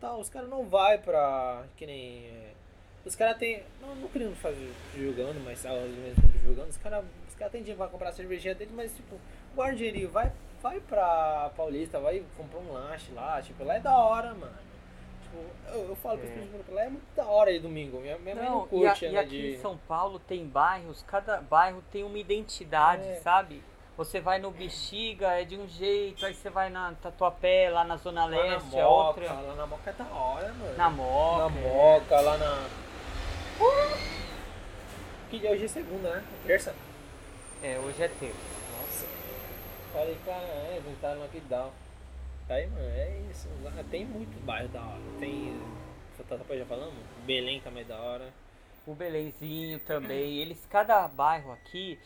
Tal, 0.00 0.18
os 0.18 0.30
caras 0.30 0.48
não 0.48 0.64
vai 0.64 0.96
pra. 0.96 1.66
Que 1.76 1.84
nem. 1.84 2.24
É, 2.24 2.52
os 3.04 3.14
caras 3.14 3.36
tem. 3.36 3.62
Não, 3.82 3.94
não 3.94 4.08
querendo 4.08 4.34
fazer 4.36 4.72
julgando, 4.96 5.38
mas 5.40 5.66
ao 5.66 5.76
mesmo 5.76 6.22
tempo 6.22 6.38
julgando, 6.38 6.70
os 6.70 6.78
caras 6.78 7.04
os 7.34 7.38
cara 7.38 7.50
tem 7.50 7.62
dinheiro 7.62 7.78
pra 7.78 7.88
comprar 7.88 8.10
a 8.10 8.12
cervejinha 8.12 8.54
dele, 8.54 8.70
mas 8.72 8.94
tipo, 8.94 9.18
dinheirinho, 9.74 10.08
vai, 10.08 10.32
vai 10.62 10.78
pra 10.78 11.50
Paulista, 11.56 11.98
vai 11.98 12.24
comprar 12.36 12.60
um 12.60 12.72
lanche 12.72 13.12
lá, 13.12 13.42
tipo, 13.42 13.64
lá 13.64 13.74
é 13.74 13.80
da 13.80 13.98
hora, 13.98 14.32
mano. 14.32 14.56
Tipo, 15.34 15.72
eu, 15.72 15.88
eu 15.88 15.96
falo 15.96 16.18
é. 16.18 16.26
pra 16.26 16.30
pessoas, 16.30 16.68
lá 16.68 16.84
é 16.84 16.88
muito 16.88 17.14
da 17.16 17.26
hora 17.26 17.50
aí 17.50 17.58
domingo. 17.58 18.00
Minha, 18.00 18.18
minha 18.18 18.34
não, 18.34 18.42
mãe 18.42 18.52
não 18.52 18.66
curte, 18.68 19.04
e, 19.04 19.08
a, 19.08 19.12
e 19.12 19.18
aqui 19.18 19.42
de... 19.42 19.54
em 19.54 19.58
São 19.58 19.76
Paulo 19.88 20.18
tem 20.18 20.46
bairros, 20.46 21.02
cada 21.06 21.40
bairro 21.40 21.82
tem 21.90 22.04
uma 22.04 22.18
identidade, 22.18 23.08
é. 23.08 23.14
sabe? 23.16 23.62
Você 23.96 24.20
vai 24.20 24.40
no 24.40 24.50
Bexiga, 24.50 25.28
é 25.28 25.44
de 25.44 25.56
um 25.56 25.68
jeito, 25.68 26.26
aí 26.26 26.34
você 26.34 26.50
vai 26.50 26.68
na 26.68 26.94
Tatuapé, 26.94 27.70
lá 27.70 27.84
na 27.84 27.96
Zona 27.96 28.24
Lá 28.24 28.30
na 28.30 28.36
Leste, 28.36 28.70
Moca, 28.70 28.78
é 28.78 28.86
outra. 28.86 29.32
lá 29.32 29.54
na 29.54 29.66
Moca 29.66 29.90
é 29.90 29.92
da 29.92 30.04
hora, 30.04 30.52
mano. 30.52 30.76
Na 30.76 30.90
Moca. 30.90 31.38
Na 31.38 31.48
Moca, 31.48 32.20
lá 32.20 32.36
na... 32.36 32.68
Que 35.30 35.38
dia 35.38 35.52
hoje 35.52 35.64
é 35.64 35.68
segunda, 35.68 36.10
né? 36.10 36.24
Terça? 36.44 36.74
É, 37.62 37.78
hoje 37.78 38.02
é 38.02 38.08
terça. 38.08 38.36
Nossa. 38.80 39.06
Falei, 39.92 40.18
cara, 40.24 40.42
é, 40.42 40.82
não 40.84 40.94
tá 40.96 41.14
no 41.14 41.20
lockdown. 41.20 41.70
Aí, 42.48 42.66
mano, 42.66 42.84
é 42.88 43.20
isso. 43.30 43.48
Lá 43.62 43.72
Tem 43.90 44.04
muito 44.04 44.38
bairro 44.44 44.68
da 44.68 44.80
hora. 44.82 45.00
Tem. 45.18 45.60
Tatuapé 46.28 46.58
já 46.58 46.66
falamos? 46.66 46.94
Belém 47.24 47.60
também 47.60 47.82
é 47.82 47.86
da 47.86 47.98
hora. 48.00 48.32
O 48.86 48.94
Belenzinho 48.94 49.80
também. 49.80 50.38
Eles, 50.38 50.64
cada 50.66 51.06
bairro 51.08 51.50
aqui, 51.52 51.98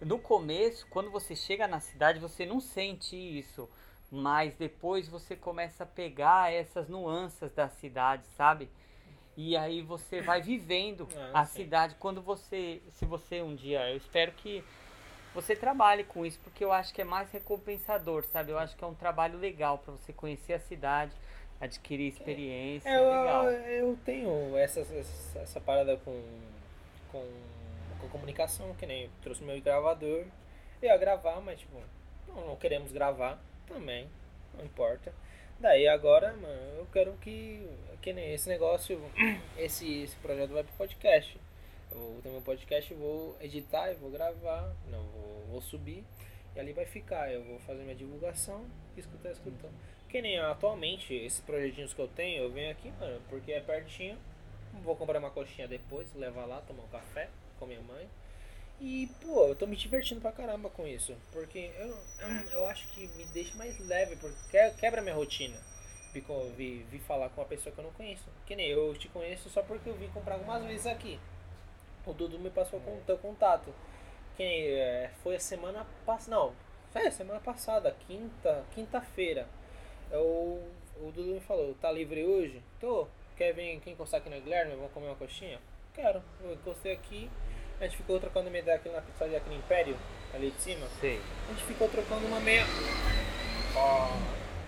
no 0.00 0.18
começo, 0.18 0.86
quando 0.90 1.10
você 1.10 1.34
chega 1.34 1.66
na 1.66 1.80
cidade, 1.80 2.18
você 2.18 2.44
não 2.44 2.60
sente 2.60 3.16
isso. 3.16 3.68
Mas 4.10 4.54
depois 4.54 5.08
você 5.08 5.36
começa 5.36 5.84
a 5.84 5.86
pegar 5.86 6.52
essas 6.52 6.88
nuances 6.88 7.52
da 7.52 7.68
cidade, 7.68 8.26
sabe? 8.36 8.68
E 9.36 9.56
aí 9.56 9.80
você 9.82 10.20
vai 10.20 10.42
vivendo 10.42 11.08
Ah, 11.32 11.42
a 11.42 11.44
sim. 11.44 11.62
cidade. 11.62 11.94
Quando 11.98 12.20
você, 12.20 12.82
se 12.90 13.04
você 13.04 13.40
um 13.40 13.54
dia, 13.54 13.90
eu 13.90 13.96
espero 13.96 14.32
que 14.32 14.64
você 15.40 15.54
trabalhe 15.54 16.02
com 16.02 16.26
isso, 16.26 16.38
porque 16.42 16.64
eu 16.64 16.72
acho 16.72 16.92
que 16.92 17.00
é 17.00 17.04
mais 17.04 17.30
recompensador, 17.30 18.24
sabe? 18.24 18.50
Eu 18.50 18.58
acho 18.58 18.76
que 18.76 18.82
é 18.82 18.86
um 18.86 18.94
trabalho 18.94 19.38
legal 19.38 19.78
para 19.78 19.92
você 19.92 20.12
conhecer 20.12 20.54
a 20.54 20.58
cidade, 20.58 21.12
adquirir 21.60 22.08
experiência, 22.08 22.88
É, 22.88 22.92
é 22.92 22.98
eu, 22.98 23.04
legal. 23.08 23.50
eu 23.50 23.98
tenho 24.04 24.56
essa, 24.56 24.80
essa, 24.80 25.38
essa 25.38 25.60
parada 25.60 25.96
com, 25.98 26.20
com, 27.12 27.24
com 28.00 28.08
comunicação, 28.08 28.74
que 28.74 28.84
nem 28.86 29.04
eu 29.04 29.10
trouxe 29.22 29.44
meu 29.44 29.60
gravador. 29.60 30.24
Eu 30.82 30.88
ia 30.88 30.96
gravar, 30.96 31.40
mas 31.40 31.60
tipo, 31.60 31.76
não, 32.26 32.48
não 32.48 32.56
queremos 32.56 32.90
gravar 32.90 33.38
também, 33.66 34.08
não 34.56 34.64
importa. 34.64 35.12
Daí 35.60 35.86
agora, 35.88 36.32
mano, 36.34 36.78
eu 36.78 36.86
quero 36.92 37.12
que, 37.14 37.68
que 38.02 38.12
nem 38.12 38.32
esse 38.32 38.48
negócio, 38.48 39.00
esse, 39.56 40.02
esse 40.02 40.16
projeto 40.16 40.50
vai 40.52 40.62
pro 40.64 40.72
podcast. 40.74 41.38
Eu 41.90 41.98
vou 41.98 42.20
ter 42.22 42.28
meu 42.28 42.42
podcast, 42.42 42.92
vou 42.94 43.36
editar, 43.40 43.88
eu 43.90 43.98
vou 43.98 44.10
gravar, 44.10 44.74
não, 44.88 45.02
vou, 45.04 45.44
vou 45.50 45.60
subir 45.62 46.04
e 46.54 46.60
ali 46.60 46.72
vai 46.72 46.84
ficar. 46.86 47.32
Eu 47.32 47.42
vou 47.44 47.58
fazer 47.60 47.82
minha 47.82 47.94
divulgação 47.96 48.64
e 48.96 49.00
escutar, 49.00 49.30
escutar. 49.30 49.70
Que 50.08 50.22
nem 50.22 50.38
atualmente, 50.38 51.14
esses 51.14 51.40
projetinhos 51.40 51.92
que 51.92 52.00
eu 52.00 52.08
tenho, 52.08 52.42
eu 52.44 52.50
venho 52.50 52.70
aqui, 52.70 52.90
mano, 53.00 53.20
porque 53.28 53.52
é 53.52 53.60
pertinho. 53.60 54.18
Vou 54.84 54.94
comprar 54.96 55.18
uma 55.18 55.30
coxinha 55.30 55.66
depois, 55.66 56.12
levar 56.14 56.44
lá, 56.44 56.60
tomar 56.60 56.82
um 56.84 56.88
café 56.88 57.28
com 57.58 57.66
minha 57.66 57.80
mãe. 57.80 58.08
E, 58.80 59.08
pô, 59.20 59.48
eu 59.48 59.56
tô 59.56 59.66
me 59.66 59.74
divertindo 59.74 60.20
pra 60.20 60.30
caramba 60.30 60.70
com 60.70 60.86
isso. 60.86 61.14
Porque 61.32 61.70
eu, 61.78 61.96
eu 62.52 62.66
acho 62.66 62.86
que 62.88 63.08
me 63.08 63.24
deixa 63.26 63.56
mais 63.56 63.78
leve, 63.80 64.16
porque 64.16 64.36
que- 64.50 64.70
quebra 64.80 65.02
minha 65.02 65.14
rotina. 65.14 65.56
Vi, 66.56 66.84
vi 66.90 66.98
falar 67.00 67.28
com 67.30 67.40
uma 67.40 67.46
pessoa 67.46 67.72
que 67.72 67.80
eu 67.80 67.84
não 67.84 67.92
conheço. 67.92 68.24
Que 68.46 68.56
nem 68.56 68.68
eu 68.68 68.94
te 68.96 69.08
conheço 69.08 69.48
só 69.50 69.62
porque 69.62 69.88
eu 69.88 69.94
vim 69.94 70.08
comprar 70.08 70.34
algumas 70.34 70.64
vezes 70.64 70.86
aqui. 70.86 71.18
O 72.08 72.14
Dudu 72.14 72.38
me 72.38 72.48
passou 72.48 72.80
com 72.80 72.92
o 72.92 73.02
teu 73.06 73.18
contato. 73.18 73.72
Que 74.36 74.42
nem, 74.42 74.64
é, 74.66 75.10
foi 75.22 75.36
a 75.36 75.40
semana 75.40 75.86
passada. 76.06 76.36
Não, 76.36 76.52
foi 76.90 77.06
a 77.06 77.10
semana 77.10 77.38
passada, 77.38 77.94
quinta, 78.06 78.64
quinta-feira. 78.74 79.46
Eu, 80.10 80.62
o 80.96 81.12
Dudu 81.14 81.34
me 81.34 81.40
falou, 81.40 81.74
tá 81.74 81.92
livre 81.92 82.24
hoje? 82.24 82.62
Tô. 82.80 83.06
Quer 83.36 83.52
vir 83.52 83.78
quem 83.80 83.92
encostar 83.92 84.20
aqui 84.20 84.30
na 84.30 84.38
Guilherme? 84.38 84.74
Vamos 84.74 84.90
comer 84.92 85.06
uma 85.06 85.16
coxinha? 85.16 85.60
Quero. 85.94 86.22
Eu 86.42 86.54
encostei 86.54 86.92
aqui. 86.92 87.30
A 87.78 87.84
gente 87.84 87.98
ficou 87.98 88.18
trocando 88.18 88.48
uma 88.48 88.58
ideia 88.58 88.76
aqui 88.76 88.88
na 88.88 89.00
pizzaria 89.00 89.36
aqui 89.36 89.48
no 89.50 89.56
Império, 89.56 89.96
ali 90.34 90.50
de 90.50 90.60
cima. 90.60 90.86
Sei. 91.00 91.20
A 91.46 91.52
gente 91.52 91.64
ficou 91.64 91.88
trocando 91.88 92.26
uma 92.26 92.40
meia. 92.40 92.64
Ó, 93.76 94.10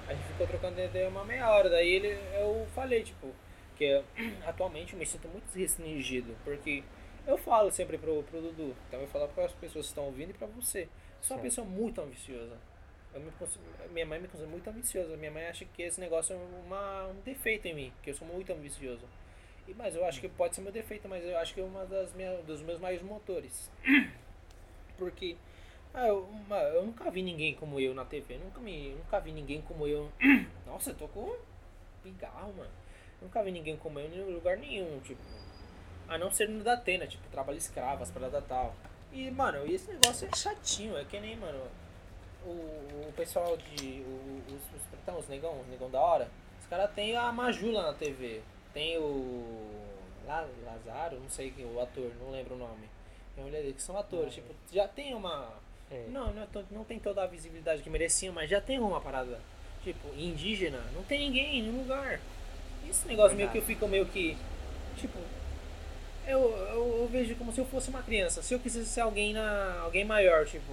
a 0.07 0.15
gente 0.15 0.27
ficou 0.29 0.47
trocando 0.47 0.81
ideia 0.81 1.09
uma 1.09 1.25
meia 1.25 1.51
hora. 1.51 1.69
Daí 1.69 1.89
ele, 1.89 2.19
eu 2.39 2.67
falei, 2.75 3.03
tipo, 3.03 3.35
que 3.77 4.05
atualmente 4.47 4.93
eu 4.93 4.99
me 4.99 5.07
sinto 5.07 5.27
muito 5.27 5.53
restringido. 5.53 6.37
Porque 6.45 6.85
eu 7.27 7.37
falo 7.39 7.71
sempre 7.71 7.99
pro, 7.99 8.23
pro 8.25 8.41
Dudu, 8.41 8.75
então 8.89 9.01
eu 9.01 9.09
falo 9.09 9.29
para 9.29 9.45
as 9.47 9.53
pessoas 9.53 9.87
que 9.87 9.91
estão 9.91 10.05
ouvindo 10.05 10.31
e 10.31 10.35
pra 10.35 10.47
você. 10.47 10.83
Eu 10.83 10.89
sou 11.23 11.37
uma 11.37 11.43
pessoa 11.43 11.67
muito 11.67 12.01
ambiciosa. 12.01 12.57
Eu 13.13 13.21
me 13.21 13.31
consi- 13.33 13.59
minha 13.91 14.07
mãe 14.07 14.21
me 14.21 14.29
considera 14.29 14.51
muito 14.51 14.69
ambiciosa. 14.71 15.17
Minha 15.17 15.31
mãe 15.31 15.47
acha 15.47 15.65
que 15.65 15.83
esse 15.83 16.01
negócio 16.01 16.35
é 16.35 16.39
uma, 16.67 17.07
um 17.09 17.21
defeito 17.25 17.67
em 17.67 17.75
mim, 17.75 17.93
que 18.03 18.11
eu 18.11 18.15
sou 18.15 18.27
muito 18.27 18.53
ambicioso. 18.53 19.05
E, 19.69 19.75
mas 19.75 19.95
eu 19.95 20.05
acho 20.05 20.21
que 20.21 20.29
pode 20.29 20.55
ser 20.55 20.63
meu 20.63 20.73
defeito, 20.73 21.09
mas 21.09 21.25
eu 21.25 21.37
acho 21.39 21.53
que 21.53 21.61
é 21.61 21.65
uma 21.65 21.85
das 21.87 22.13
minha, 22.15 22.37
dos 22.43 22.63
meus 22.63 22.79
maiores 22.81 23.05
motores. 23.05 23.71
Porque 24.97 25.37
ah, 25.93 26.07
eu, 26.07 26.21
uma- 26.25 26.59
eu 26.63 26.87
nunca 26.87 27.11
vi 27.11 27.23
ninguém 27.23 27.55
como 27.55 27.81
eu 27.81 27.95
na 27.95 28.05
TV. 28.05 28.39
Nunca, 28.39 28.61
me, 28.61 28.91
nunca 28.91 29.19
vi 29.21 29.33
ninguém 29.33 29.61
como 29.63 29.87
eu. 29.87 30.11
Nossa, 30.67 30.91
eu 30.91 30.95
tô 30.95 31.09
com 31.09 31.37
pigarro, 32.03 32.53
mano. 32.55 32.71
Nunca 33.21 33.43
vi 33.43 33.51
ninguém 33.51 33.77
como 33.77 33.99
eu 33.99 34.07
em 34.07 34.35
lugar 34.35 34.57
nenhum, 34.57 35.01
tipo. 35.01 35.21
A 36.11 36.19
não 36.19 36.31
ser 36.31 36.49
no 36.49 36.63
da 36.63 36.75
Atena, 36.75 37.07
tipo, 37.07 37.23
trabalho 37.31 37.57
escravo, 37.57 38.03
as 38.03 38.11
paradas 38.11 38.45
tal. 38.49 38.75
E, 39.13 39.31
mano, 39.31 39.65
esse 39.67 39.91
negócio 39.91 40.29
é 40.31 40.37
chatinho, 40.37 40.97
é 40.99 41.05
que 41.05 41.19
nem, 41.21 41.37
mano, 41.37 41.61
o, 42.45 42.51
o 43.09 43.13
pessoal 43.17 43.57
de. 43.57 44.03
o- 44.07 44.43
os, 44.49 44.55
os, 44.55 44.83
então, 45.03 45.19
os 45.19 45.29
negão, 45.29 45.61
os 45.61 45.67
negão 45.69 45.89
da 45.91 46.01
hora, 46.01 46.29
os 46.61 46.67
caras 46.67 46.91
tem 46.95 47.17
a 47.17 47.31
Majula 47.33 47.83
na 47.83 47.93
TV. 47.95 48.41
Tem 48.75 48.99
o. 48.99 49.71
La, 50.27 50.47
Lazaro, 50.65 51.19
não 51.19 51.31
sei 51.31 51.51
quem, 51.51 51.65
o 51.65 51.81
ator, 51.81 52.11
não 52.21 52.31
lembro 52.31 52.55
o 52.55 52.59
nome. 52.59 52.89
Uma 53.37 53.47
mulher 53.47 53.63
dele 53.63 53.75
que 53.75 53.83
são 53.83 53.97
atores, 53.97 54.35
tipo, 54.35 54.53
já 54.73 54.87
tem 54.87 55.15
uma. 55.15 55.49
É. 55.91 56.07
Não, 56.09 56.33
não, 56.33 56.43
é 56.43 56.47
não 56.71 56.85
tem 56.85 56.99
toda 56.99 57.23
a 57.23 57.27
visibilidade 57.27 57.83
que 57.83 57.91
mereciam, 57.91 58.33
mas 58.35 58.51
já 58.51 58.61
tem 58.61 58.79
uma 58.79 59.01
parada. 59.01 59.41
Tipo, 59.83 60.09
indígena, 60.17 60.79
não 60.95 61.03
tem 61.05 61.19
ninguém 61.21 61.59
em 61.59 61.63
nenhum 61.63 61.79
lugar. 61.83 62.21
Esse 62.89 63.07
negócio 63.09 63.37
meio 63.37 63.49
que 63.51 63.59
eu 63.59 63.63
fico 63.63 63.87
meio 63.89 64.07
que. 64.07 64.37
Tipo. 64.97 65.19
Eu, 66.31 66.41
eu, 66.41 66.99
eu 67.03 67.09
vejo 67.11 67.35
como 67.37 67.53
se 67.53 67.61
eu 67.61 67.65
fosse 67.67 67.91
uma 67.91 68.03
criança. 68.03 68.43
Se 68.43 68.55
eu 68.55 68.61
quisesse 68.61 68.89
ser 68.89 69.01
alguém 69.01 69.33
na. 69.33 69.81
alguém 69.83 70.05
maior, 70.05 70.47
tipo. 70.47 70.73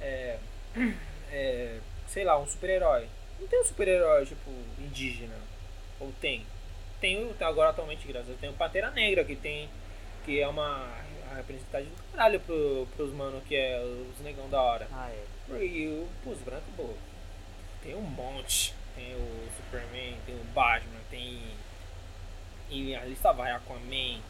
É. 0.00 0.38
é 1.30 1.80
sei 2.08 2.24
lá, 2.24 2.38
um 2.38 2.46
super-herói. 2.46 3.06
Não 3.38 3.46
tem 3.46 3.60
um 3.60 3.64
super-herói, 3.64 4.26
tipo, 4.26 4.50
indígena. 4.78 5.36
Ou 6.00 6.12
tem? 6.20 6.44
Tem 7.00 7.22
o- 7.22 7.34
agora 7.40 7.70
atualmente, 7.70 8.06
graças 8.08 8.28
a 8.28 8.30
Deus, 8.30 8.40
tem 8.40 8.50
o 8.50 8.54
Pantera 8.54 8.90
Negra, 8.90 9.24
que 9.24 9.36
tem. 9.36 9.68
Que 10.24 10.40
é 10.40 10.48
uma 10.48 10.84
a 11.30 11.34
representatividade 11.36 11.86
do 11.86 12.12
caralho 12.12 12.40
pro, 12.40 12.88
pros 12.96 13.12
mano 13.12 13.40
que 13.42 13.54
é 13.54 13.80
os 13.80 14.18
negão 14.24 14.48
da 14.48 14.60
hora. 14.60 14.88
Ah, 14.92 15.10
é. 15.10 15.64
E 15.64 15.86
o 15.88 16.08
pros 16.22 16.38
brancos, 16.38 16.68
pô, 16.76 16.90
tem 17.82 17.94
um 17.94 18.00
monte. 18.00 18.74
Tem 18.96 19.14
o 19.14 19.48
Superman, 19.56 20.16
tem 20.26 20.34
o 20.34 20.44
Batman, 20.54 21.00
tem. 21.10 21.40
E 22.70 22.94
a 22.94 23.04
lista 23.04 23.32
vai, 23.32 23.52
Aquaman. 23.52 24.20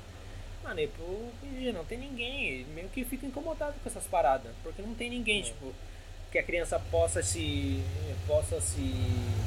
Mano, 0.69 0.81
e 0.81 0.87
pro 0.87 1.33
não 1.73 1.85
tem 1.87 1.97
ninguém. 1.99 2.67
Meio 2.75 2.89
que 2.91 3.03
fica 3.03 3.25
incomodado 3.25 3.75
com 3.83 3.89
essas 3.89 4.07
paradas. 4.07 4.53
Porque 4.63 4.83
não 4.83 4.95
tem 4.95 5.09
ninguém, 5.09 5.41
É. 5.41 5.45
tipo, 5.45 5.73
que 6.31 6.39
a 6.39 6.43
criança 6.43 6.79
possa 6.91 7.23
se. 7.23 7.83
possa 8.27 8.61
se. 8.61 8.93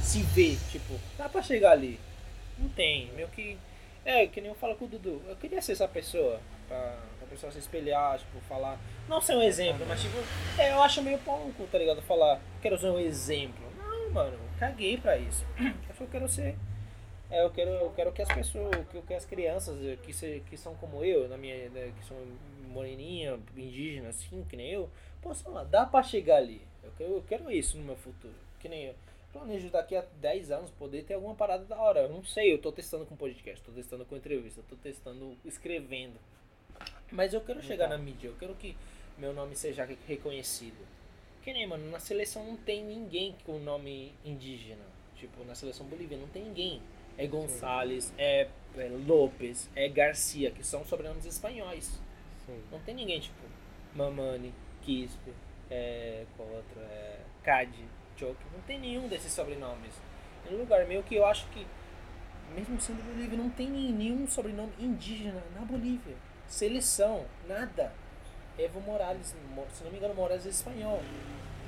se 0.01 0.23
ver, 0.23 0.57
tipo, 0.71 0.99
dá 1.19 1.29
pra 1.29 1.43
chegar 1.43 1.73
ali. 1.73 1.99
Não 2.57 2.67
tem. 2.69 3.12
Meio 3.13 3.27
que. 3.27 3.55
É, 4.03 4.25
que 4.25 4.41
nem 4.41 4.49
eu 4.49 4.55
falo 4.55 4.75
com 4.75 4.86
o 4.86 4.88
Dudu. 4.88 5.21
Eu 5.27 5.36
queria 5.36 5.62
ser 5.62 5.73
essa 5.73 5.88
pessoa. 5.88 6.39
Pra, 6.67 6.97
pra 7.19 7.27
pessoa 7.27 7.51
se 7.51 7.60
espelhar, 7.60 8.17
tipo, 8.17 8.39
falar. 8.49 8.79
Não 9.07 9.21
ser 9.21 9.36
um 9.36 9.43
exemplo, 9.43 9.86
mas 9.88 10.01
tipo. 10.01 10.17
É, 10.57 10.71
eu 10.71 10.81
acho 10.81 11.03
meio 11.03 11.19
cu, 11.19 11.67
tá 11.71 11.77
ligado? 11.77 12.01
Falar, 12.01 12.41
quero 12.63 12.79
ser 12.79 12.89
um 12.89 12.99
exemplo. 12.99 13.63
Não, 13.77 14.10
mano, 14.10 14.39
caguei 14.57 14.97
pra 14.97 15.17
isso. 15.17 15.45
Eu 15.60 15.95
só 15.95 16.05
quero 16.07 16.27
ser. 16.27 16.55
É, 17.32 17.44
eu 17.44 17.50
quero, 17.50 17.70
eu 17.72 17.91
quero 17.96 18.12
que 18.12 18.22
as 18.22 18.28
pessoas, 18.32 18.76
que, 18.91 19.02
que 19.02 19.13
as 19.13 19.26
crianças 19.26 19.82
eh, 19.84 19.98
que, 20.04 20.12
se, 20.13 20.44
que 20.50 20.58
são 20.58 20.76
como 20.76 21.04
eu, 21.04 21.30
na 21.30 21.38
minha, 21.38 21.70
né, 21.70 21.94
que 21.98 22.06
são 22.06 22.17
moreninha, 22.67 23.39
indígena, 23.56 24.10
assim, 24.10 24.46
que 24.50 24.58
nem 24.58 24.70
eu, 24.72 24.89
possam 25.22 25.54
lá, 25.54 25.63
dá 25.63 25.86
pra 25.86 26.04
chegar 26.04 26.38
ali. 26.38 26.62
Eu 26.84 26.91
quero, 26.98 27.12
eu 27.13 27.24
quero 27.28 27.52
isso 27.52 27.78
no 27.78 27.84
meu 27.86 27.96
futuro. 27.96 28.34
Que 28.60 28.67
nem 28.67 28.86
eu. 28.88 28.96
Planejo 29.32 29.70
daqui 29.70 29.96
a 29.96 30.04
10 30.20 30.52
anos 30.52 30.70
poder 30.72 31.04
ter 31.06 31.13
alguma 31.13 31.34
parada 31.34 31.63
da 31.63 31.78
hora. 31.78 32.02
Eu 32.02 32.10
não 32.10 32.22
sei, 32.24 32.52
eu 32.54 32.58
tô 32.58 32.70
testando 32.70 33.06
com 33.06 33.15
podcast, 33.15 33.63
tô 33.63 33.72
testando 33.72 34.04
com 34.04 34.17
entrevista, 34.17 34.62
tô 34.70 34.76
testando 34.76 35.38
escrevendo. 35.46 36.20
Mas 37.12 37.34
eu 37.34 37.41
quero 37.41 37.62
chegar 37.62 37.88
na 37.88 37.98
mídia, 37.98 38.28
eu 38.28 38.36
quero 38.38 38.54
que 38.56 38.76
meu 39.17 39.34
nome 39.34 39.56
seja 39.56 39.86
re- 39.86 39.98
reconhecido. 40.08 40.86
Que 41.44 41.54
nem, 41.54 41.65
mano, 41.65 41.89
na 41.89 42.00
seleção 42.00 42.46
não 42.46 42.58
tem 42.58 42.84
ninguém 42.84 43.36
com 43.46 43.58
nome 43.60 44.13
indígena. 44.26 44.84
Tipo, 45.15 45.44
na 45.46 45.56
seleção 45.56 45.86
boliviana 45.86 46.24
não 46.24 46.30
tem 46.30 46.44
ninguém. 46.44 46.82
É 47.17 47.28
Gonçalves, 47.28 48.13
é, 48.17 48.47
é 48.78 48.89
Lopes, 49.06 49.69
é 49.76 49.88
Garcia, 49.89 50.52
que 50.52 50.65
são 50.65 50.84
sobrenomes 50.86 51.26
espanhóis. 51.26 52.00
Sei. 52.45 52.60
Não 52.71 52.80
tem 52.80 52.95
ninguém, 52.95 53.19
tipo, 53.19 53.36
Mamani, 53.95 54.54
Quispe, 54.82 55.34
é, 55.69 56.26
qual 56.36 56.50
outro? 56.50 56.80
É, 56.82 57.19
Cade, 57.43 57.86
Choke. 58.17 58.43
Não 58.54 58.62
tem 58.62 58.80
nenhum 58.80 59.08
desses 59.08 59.32
sobrenomes. 59.32 59.93
É 60.50 60.54
um 60.54 60.58
lugar 60.58 60.86
meio 60.86 61.04
que 61.04 61.15
eu 61.15 61.26
acho 61.26 61.47
que, 61.50 61.65
mesmo 62.54 62.80
sendo 62.80 63.04
Bolívia, 63.04 63.38
não 63.38 63.50
tem 63.50 63.69
nenhum 63.69 64.28
sobrenome 64.28 64.74
indígena 64.80 65.41
na 65.56 65.62
Bolívia. 65.62 66.15
Seleção, 66.47 67.26
nada. 67.47 67.93
Evo 68.58 68.82
Morales, 68.82 69.28
se 69.28 69.84
não 69.84 69.91
me 69.91 69.97
engano, 69.97 70.13
Morales 70.13 70.45
é 70.45 70.50
espanhol. 70.50 71.02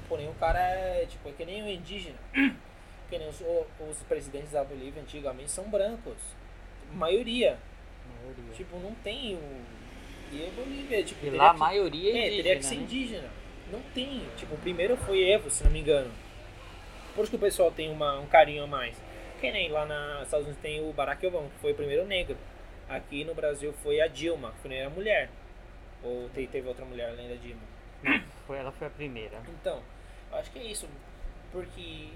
Porém, 0.10 0.30
o 0.30 0.34
cara 0.36 0.60
é 0.60 1.06
tipo, 1.06 1.30
é 1.30 1.32
que 1.32 1.46
nem 1.46 1.64
o 1.64 1.68
indígena. 1.68 2.18
Que 3.10 3.18
nem 3.18 3.28
os, 3.28 3.42
os 3.42 3.98
presidentes 4.08 4.52
da 4.52 4.64
Bolívia 4.64 5.02
antigamente 5.02 5.52
são 5.52 5.66
brancos. 5.66 6.18
Maioria. 6.94 7.58
maioria. 8.20 8.54
Tipo, 8.56 8.78
não 8.80 8.94
tem 8.96 9.36
o. 9.36 9.62
E 10.32 10.48
a 10.48 10.52
Bolívia, 10.52 11.04
tipo. 11.04 11.26
E 11.26 11.30
lá 11.32 11.52
a 11.52 11.54
maioria 11.54 12.12
é 12.12 12.28
indígena. 12.28 12.34
É, 12.34 12.44
teria 12.44 12.58
que 12.58 12.66
ser 12.66 12.76
né? 12.76 12.82
indígena. 12.82 13.30
Não 13.72 13.82
tem. 13.94 14.22
Tipo, 14.38 14.56
o 14.56 14.58
primeiro 14.58 14.98
foi 14.98 15.24
Evo, 15.30 15.50
se 15.50 15.64
não 15.64 15.72
me 15.72 15.80
engano. 15.80 16.12
Por 17.16 17.22
isso 17.22 17.32
que 17.32 17.38
o 17.38 17.40
pessoal 17.40 17.72
tem 17.72 17.92
uma, 17.92 18.20
um 18.20 18.26
carinho 18.26 18.64
a 18.64 18.68
mais. 18.68 18.96
Que 19.40 19.52
nem 19.52 19.70
lá 19.70 19.86
nos 19.86 20.24
Estados 20.24 20.46
Unidos 20.46 20.62
tem 20.62 20.82
o 20.82 20.94
Barack 20.94 21.26
Obama, 21.28 21.50
que 21.50 21.60
foi 21.60 21.74
o 21.74 21.76
primeiro 21.76 22.06
negro. 22.06 22.38
Aqui 22.90 23.24
no 23.24 23.36
Brasil 23.36 23.74
foi 23.84 24.02
a 24.02 24.08
Dilma, 24.08 24.52
que 24.52 24.68
foi 24.68 24.82
a 24.82 24.90
mulher. 24.90 25.30
Ou 26.04 26.30
teve 26.30 26.68
outra 26.68 26.86
mulher 26.86 27.10
além 27.10 27.30
da 27.30 27.36
Dilma? 27.36 27.62
Foi, 28.46 28.58
ela 28.58 28.72
foi 28.74 28.88
a 28.88 28.90
primeira. 28.90 29.42
Então, 29.48 29.82
eu 30.32 30.38
acho 30.38 30.52
que 30.52 30.60
é 30.60 30.64
isso. 30.64 30.88
Porque 31.52 32.10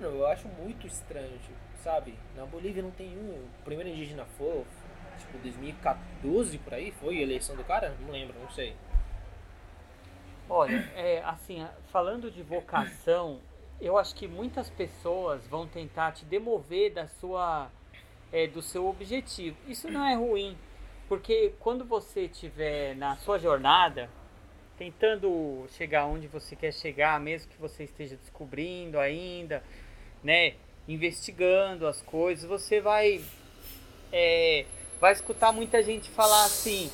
eu 0.00 0.26
acho 0.26 0.48
muito 0.48 0.86
estranho, 0.86 1.38
tipo, 1.38 1.58
sabe? 1.82 2.14
Na 2.36 2.46
Bolívia 2.46 2.82
não 2.82 2.90
tem 2.90 3.16
um. 3.16 3.44
O 3.60 3.64
primeiro 3.64 3.90
indígena 3.90 4.24
foi, 4.36 4.64
tipo, 5.18 5.38
2014 5.38 6.58
por 6.58 6.74
aí, 6.74 6.92
foi 6.92 7.18
a 7.18 7.22
eleição 7.22 7.56
do 7.56 7.64
cara? 7.64 7.94
Não 8.00 8.10
lembro, 8.10 8.38
não 8.38 8.50
sei. 8.50 8.74
Olha, 10.48 10.76
é, 10.96 11.22
assim, 11.24 11.66
falando 11.92 12.30
de 12.30 12.42
vocação, 12.42 13.40
eu 13.80 13.98
acho 13.98 14.14
que 14.14 14.26
muitas 14.26 14.70
pessoas 14.70 15.46
vão 15.46 15.66
tentar 15.66 16.12
te 16.12 16.24
demover 16.24 16.92
da 16.92 17.06
sua, 17.06 17.70
é, 18.32 18.46
do 18.46 18.62
seu 18.62 18.88
objetivo. 18.88 19.56
Isso 19.66 19.90
não 19.90 20.04
é 20.06 20.14
ruim, 20.14 20.56
porque 21.08 21.52
quando 21.60 21.84
você 21.84 22.22
estiver 22.22 22.96
na 22.96 23.16
sua 23.16 23.38
jornada, 23.38 24.08
tentando 24.78 25.66
chegar 25.70 26.06
onde 26.06 26.26
você 26.28 26.56
quer 26.56 26.72
chegar, 26.72 27.20
mesmo 27.20 27.50
que 27.50 27.58
você 27.58 27.84
esteja 27.84 28.16
descobrindo 28.16 28.98
ainda, 28.98 29.62
né, 30.22 30.54
investigando 30.86 31.86
as 31.86 32.00
coisas, 32.02 32.44
você 32.44 32.80
vai 32.80 33.20
é, 34.12 34.64
vai 35.00 35.12
escutar 35.12 35.52
muita 35.52 35.82
gente 35.82 36.08
falar 36.10 36.44
assim, 36.44 36.90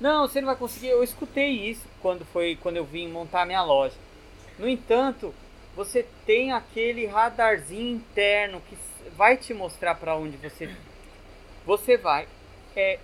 não, 0.00 0.28
você 0.28 0.40
não 0.40 0.46
vai 0.46 0.56
conseguir. 0.56 0.88
Eu 0.88 1.02
escutei 1.02 1.50
isso 1.50 1.86
quando 2.02 2.24
foi 2.26 2.56
quando 2.56 2.76
eu 2.76 2.84
vim 2.84 3.08
montar 3.08 3.46
minha 3.46 3.62
loja. 3.62 3.96
No 4.58 4.68
entanto, 4.68 5.34
você 5.74 6.06
tem 6.24 6.52
aquele 6.52 7.06
radarzinho 7.06 7.96
interno 7.96 8.62
que 8.68 8.76
vai 9.16 9.36
te 9.36 9.54
mostrar 9.54 9.94
para 9.94 10.16
onde 10.16 10.36
você 10.36 10.74
você 11.64 11.96
vai. 11.96 12.28
É, 12.74 12.98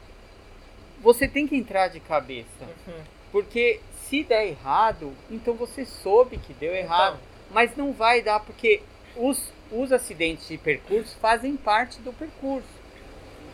você 1.01 1.27
tem 1.27 1.47
que 1.47 1.57
entrar 1.57 1.89
de 1.89 2.01
cabeça. 2.01 2.65
Uhum. 2.87 3.03
Porque 3.33 3.81
se 4.09 4.23
der 4.23 4.47
errado, 4.47 5.15
então 5.31 5.55
você 5.55 5.85
soube 5.85 6.37
que 6.37 6.53
deu 6.53 6.75
errado. 6.75 7.15
Então. 7.15 7.33
Mas 7.51 7.77
não 7.77 7.93
vai 7.93 8.23
dar 8.23 8.41
porque 8.41 8.83
os, 9.17 9.53
os 9.73 9.91
acidentes 9.93 10.49
de 10.49 10.59
percurso 10.59 11.17
fazem 11.19 11.57
parte 11.57 12.01
do 12.01 12.13
percurso. 12.13 12.69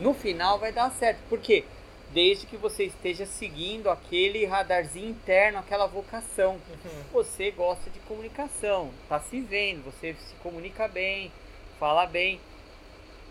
No 0.00 0.12
final 0.12 0.58
vai 0.58 0.72
dar 0.72 0.90
certo. 0.90 1.18
Porque 1.28 1.64
desde 2.12 2.46
que 2.46 2.56
você 2.56 2.84
esteja 2.84 3.26
seguindo 3.26 3.90
aquele 3.90 4.44
radarzinho 4.44 5.10
interno, 5.10 5.58
aquela 5.58 5.86
vocação. 5.86 6.54
Uhum. 6.54 7.02
Você 7.12 7.50
gosta 7.50 7.90
de 7.90 7.98
comunicação, 8.00 8.90
está 9.02 9.20
se 9.20 9.40
vendo, 9.40 9.84
você 9.84 10.14
se 10.14 10.34
comunica 10.42 10.88
bem, 10.88 11.30
fala 11.78 12.06
bem. 12.06 12.40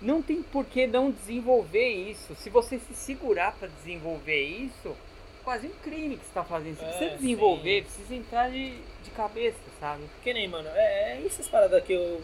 Não 0.02 0.22
tem 0.22 0.44
por 0.44 0.66
que 0.66 0.86
não 0.86 1.10
desenvolver 1.12 1.90
isso. 1.90 2.36
Se 2.36 2.50
você 2.50 2.78
se 2.78 2.94
segurar 2.94 3.54
para 3.54 3.68
desenvolver 3.68 4.44
isso, 4.44 4.96
quase 5.44 5.66
um 5.66 5.74
crime 5.82 6.18
que 6.18 6.24
você 6.24 6.30
está 6.30 6.44
fazendo. 6.44 6.76
Você 6.76 6.84
é, 6.84 6.90
precisa 6.90 7.18
desenvolver, 7.18 7.78
sim. 7.78 7.84
precisa 7.84 8.16
entrar 8.16 8.52
de, 8.52 8.78
de 9.04 9.10
cabeça, 9.16 9.58
sabe? 9.80 10.04
Que 10.22 10.34
nem, 10.34 10.48
mano, 10.48 10.70
é, 10.70 11.14
é 11.14 11.26
essas 11.26 11.48
paradas 11.48 11.84
que 11.84 11.94
eu. 11.94 12.22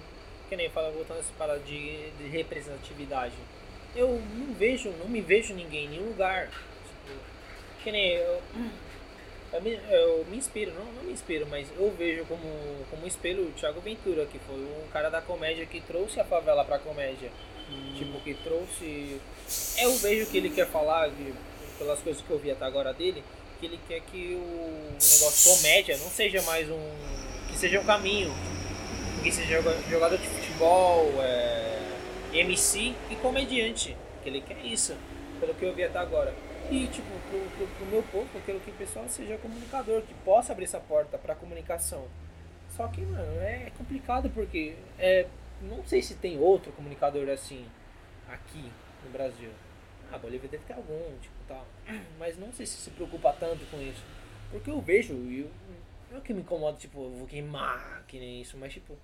Que 0.54 0.58
nem 0.58 0.70
fala, 0.70 0.92
voltando 0.92 1.20
essa 1.20 1.34
parada 1.36 1.60
de, 1.62 2.12
de 2.12 2.28
representatividade 2.28 3.34
eu 3.96 4.22
não 4.36 4.54
vejo, 4.54 4.90
não 5.00 5.08
me 5.08 5.22
vejo 5.22 5.54
ninguém 5.54 5.86
em 5.86 5.90
nenhum 5.90 6.10
lugar. 6.10 6.48
Tipo, 6.48 7.20
que 7.84 7.92
nem 7.92 8.14
eu, 8.14 8.42
eu, 9.54 9.62
me, 9.62 9.80
eu 9.90 10.26
me 10.30 10.38
inspiro, 10.38 10.74
não, 10.74 10.86
não 10.86 11.04
me 11.04 11.12
inspiro, 11.12 11.48
mas 11.50 11.68
eu 11.78 11.92
vejo 11.98 12.26
como, 12.26 12.42
como 12.90 13.08
espelho 13.08 13.48
o 13.48 13.52
Thiago 13.52 13.82
Ventura, 13.82 14.26
que 14.26 14.40
foi 14.40 14.56
um 14.56 14.88
cara 14.92 15.10
da 15.10 15.22
comédia 15.22 15.66
que 15.66 15.82
trouxe 15.82 16.20
a 16.20 16.26
favela 16.26 16.66
pra 16.66 16.80
comédia. 16.80 17.32
Hum. 17.70 17.96
Tipo, 17.98 18.20
que 18.22 18.34
trouxe. 18.36 19.20
Eu 19.78 19.96
vejo 19.98 20.30
que 20.30 20.38
ele 20.38 20.50
quer 20.50 20.68
falar, 20.68 21.10
de, 21.10 21.34
pelas 21.78 22.00
coisas 22.00 22.22
que 22.22 22.30
eu 22.30 22.40
vi 22.40 22.52
até 22.52 22.66
agora 22.66 22.94
dele, 22.94 23.24
que 23.60 23.66
ele 23.66 23.80
quer 23.88 24.02
que 24.02 24.36
o 24.36 24.92
negócio 24.94 25.56
comédia 25.56 25.98
não 25.98 26.10
seja 26.10 26.42
mais 26.44 26.70
um. 26.70 26.92
que 27.50 27.58
seja 27.58 27.80
um 27.80 27.86
caminho. 27.86 28.34
Que 29.22 29.32
seja 29.32 29.62
jogador 29.90 30.18
de 30.18 30.28
futebol, 30.54 31.12
é, 31.22 31.80
MC 32.34 32.96
e 33.10 33.16
comediante. 33.16 33.98
Que 34.22 34.30
ele 34.30 34.42
quer 34.42 34.64
isso, 34.66 34.96
pelo 35.40 35.54
que 35.54 35.66
eu 35.66 35.74
vi 35.74 35.84
até 35.84 36.00
agora. 36.00 36.34
E, 36.72 36.88
tipo, 36.88 37.08
pro, 37.30 37.40
pro, 37.58 37.68
pro 37.68 37.86
meu 37.88 38.04
povo, 38.04 38.28
eu 38.36 38.42
quero 38.46 38.60
que 38.60 38.72
o 38.72 38.74
pessoal 38.76 39.06
seja 39.10 39.38
comunicador, 39.38 40.02
que 40.02 40.14
possa 40.26 40.54
abrir 40.54 40.66
essa 40.66 40.80
porta 40.80 41.18
pra 41.18 41.36
comunicação. 41.36 42.08
Só 42.70 42.88
que, 42.88 43.02
mano, 43.02 43.42
é 43.42 43.72
complicado 43.78 44.30
porque 44.30 44.76
é, 44.98 45.28
não 45.62 45.84
sei 45.86 46.02
se 46.02 46.16
tem 46.16 46.40
outro 46.40 46.72
comunicador 46.72 47.30
assim 47.30 47.66
aqui 48.28 48.72
no 49.04 49.12
Brasil. 49.12 49.50
Ah, 50.12 50.18
Bolívia 50.18 50.50
deve 50.50 50.64
ter 50.64 50.74
algum, 50.74 51.18
tipo, 51.20 51.36
tal. 51.48 51.66
Mas 52.18 52.38
não 52.38 52.54
sei 52.54 52.66
se 52.66 52.78
se 52.78 52.90
preocupa 52.92 53.34
tanto 53.34 53.66
com 53.70 53.82
isso. 53.82 54.04
Porque 54.52 54.70
eu 54.70 54.80
vejo, 54.80 55.14
eu, 55.14 55.50
não 56.12 56.20
é 56.20 56.22
que 56.22 56.34
me 56.34 56.42
incomoda, 56.42 56.78
tipo, 56.78 57.04
eu 57.04 57.12
vou 57.12 57.28
queimar, 57.28 58.04
que 58.08 58.20
nem 58.20 58.42
isso, 58.42 58.56
mas 58.56 58.72
tipo, 58.72 58.96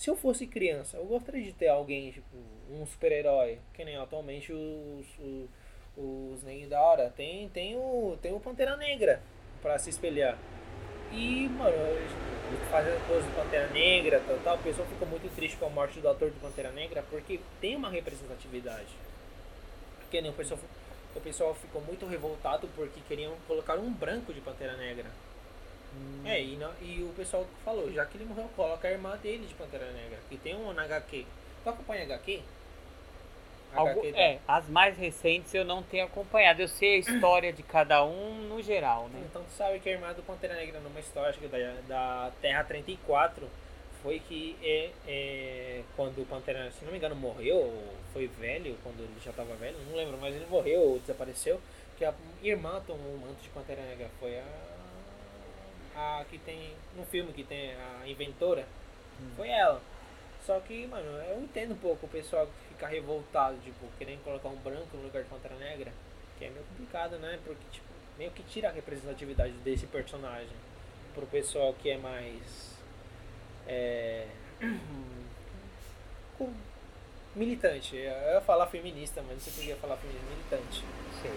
se 0.00 0.08
eu 0.08 0.16
fosse 0.16 0.46
criança, 0.46 0.96
eu 0.96 1.04
gostaria 1.04 1.42
de 1.42 1.52
ter 1.52 1.68
alguém, 1.68 2.10
tipo, 2.10 2.34
um 2.70 2.86
super-herói, 2.86 3.58
que 3.74 3.84
nem 3.84 3.98
atualmente 3.98 4.50
os, 4.50 5.06
os, 5.18 6.42
os 6.42 6.68
da 6.70 6.80
hora. 6.80 7.12
Tem, 7.14 7.50
tem, 7.50 7.76
o, 7.76 8.16
tem 8.22 8.32
o 8.32 8.40
Pantera 8.40 8.78
Negra 8.78 9.20
pra 9.60 9.78
se 9.78 9.90
espelhar. 9.90 10.38
E, 11.12 11.46
mano, 11.50 11.76
fazendo 12.70 13.06
coisas 13.06 13.26
do 13.26 13.36
Pantera 13.36 13.68
Negra, 13.74 14.22
tal, 14.26 14.38
tal, 14.38 14.56
o 14.56 14.62
pessoal 14.62 14.88
ficou 14.88 15.06
muito 15.06 15.30
triste 15.36 15.58
com 15.58 15.66
a 15.66 15.68
morte 15.68 16.00
do 16.00 16.08
ator 16.08 16.30
do 16.30 16.40
Pantera 16.40 16.70
Negra 16.70 17.04
porque 17.10 17.38
tem 17.60 17.76
uma 17.76 17.90
representatividade. 17.90 18.96
Que 20.10 20.22
nem 20.22 20.30
o 20.30 20.34
pessoal, 20.34 20.58
o 21.14 21.20
pessoal 21.20 21.54
ficou 21.54 21.82
muito 21.82 22.06
revoltado 22.06 22.66
porque 22.74 23.02
queriam 23.06 23.34
colocar 23.46 23.74
um 23.74 23.92
branco 23.92 24.32
de 24.32 24.40
Pantera 24.40 24.78
Negra. 24.78 25.10
Hum. 25.94 26.22
É, 26.24 26.40
e, 26.40 26.56
não, 26.56 26.72
e 26.80 27.02
o 27.02 27.12
pessoal 27.16 27.46
falou, 27.64 27.90
já 27.92 28.04
que 28.06 28.16
ele 28.16 28.24
morreu, 28.24 28.48
coloca 28.54 28.86
a 28.86 28.90
irmã 28.90 29.16
dele 29.16 29.46
de 29.46 29.54
Pantera 29.54 29.90
Negra, 29.92 30.18
que 30.28 30.36
tem 30.36 30.54
um 30.54 30.72
na 30.72 30.84
HQ. 30.84 31.26
Tu 31.62 31.70
acompanha 31.70 32.04
HQ? 32.04 32.42
Algo, 33.74 34.00
HQ 34.00 34.16
é, 34.16 34.38
as 34.48 34.68
mais 34.68 34.96
recentes 34.96 35.54
eu 35.54 35.64
não 35.64 35.82
tenho 35.82 36.04
acompanhado. 36.04 36.62
Eu 36.62 36.68
sei 36.68 36.96
a 36.96 36.98
história 36.98 37.52
de 37.52 37.62
cada 37.62 38.04
um 38.04 38.34
no 38.48 38.62
geral, 38.62 39.08
né? 39.08 39.22
Então 39.28 39.42
tu 39.42 39.52
sabe 39.52 39.78
que 39.80 39.88
a 39.88 39.92
irmã 39.92 40.12
do 40.12 40.22
Pantera 40.22 40.54
Negra 40.54 40.80
numa 40.80 41.00
história 41.00 41.30
acho 41.30 41.38
que 41.38 41.48
da, 41.48 41.74
da 41.86 42.32
Terra 42.40 42.64
34 42.64 43.48
foi 44.02 44.18
que 44.20 44.56
é, 44.62 44.90
é, 45.06 45.82
quando 45.94 46.22
o 46.22 46.26
Pantera, 46.26 46.70
se 46.72 46.84
não 46.84 46.92
me 46.92 46.98
engano, 46.98 47.14
morreu, 47.14 47.72
foi 48.12 48.26
velho, 48.26 48.76
quando 48.82 49.00
ele 49.00 49.14
já 49.22 49.30
estava 49.30 49.54
velho, 49.56 49.76
não 49.88 49.96
lembro, 49.96 50.16
mas 50.18 50.34
ele 50.34 50.46
morreu 50.46 50.80
ou 50.80 50.98
desapareceu, 50.98 51.60
que 51.98 52.04
a 52.04 52.14
irmã 52.42 52.82
tomou 52.86 53.14
um 53.14 53.18
manto 53.18 53.42
de 53.42 53.48
Pantera 53.50 53.82
Negra. 53.82 54.08
Foi 54.18 54.38
a 54.38 54.69
a 56.00 56.24
que 56.24 56.38
tem 56.38 56.74
no 56.96 57.04
filme 57.04 57.32
que 57.32 57.44
tem 57.44 57.72
a 57.74 58.08
inventora 58.08 58.66
hum. 59.20 59.30
foi 59.36 59.48
ela. 59.48 59.80
Só 60.44 60.58
que, 60.60 60.86
mano, 60.86 61.06
eu 61.28 61.42
entendo 61.42 61.74
um 61.74 61.78
pouco 61.78 62.06
o 62.06 62.08
pessoal 62.08 62.48
ficar 62.68 62.88
revoltado, 62.88 63.58
tipo, 63.62 63.86
querendo 63.98 64.24
colocar 64.24 64.48
um 64.48 64.56
branco 64.56 64.96
no 64.96 65.02
lugar 65.02 65.22
de 65.22 65.28
Pantera 65.28 65.54
Negra, 65.56 65.92
que 66.38 66.46
é 66.46 66.50
meio 66.50 66.64
complicado, 66.64 67.18
né? 67.18 67.38
Porque, 67.44 67.62
tipo, 67.70 67.86
meio 68.18 68.30
que 68.30 68.42
tira 68.44 68.68
a 68.68 68.72
representatividade 68.72 69.52
desse 69.64 69.86
personagem 69.86 70.56
pro 71.14 71.26
pessoal 71.26 71.74
que 71.74 71.90
é 71.90 71.98
mais. 71.98 72.74
É. 73.66 74.26
com, 76.38 76.52
militante. 77.36 77.96
Eu 77.96 78.34
ia 78.34 78.40
falar 78.40 78.66
feminista, 78.66 79.22
mas 79.22 79.32
não 79.32 79.40
sei 79.40 79.52
se 79.52 79.60
eu 79.60 79.66
ia 79.66 79.76
falar 79.76 79.96
feminista, 79.98 80.26
militante. 80.30 80.84
Sei. 81.20 81.30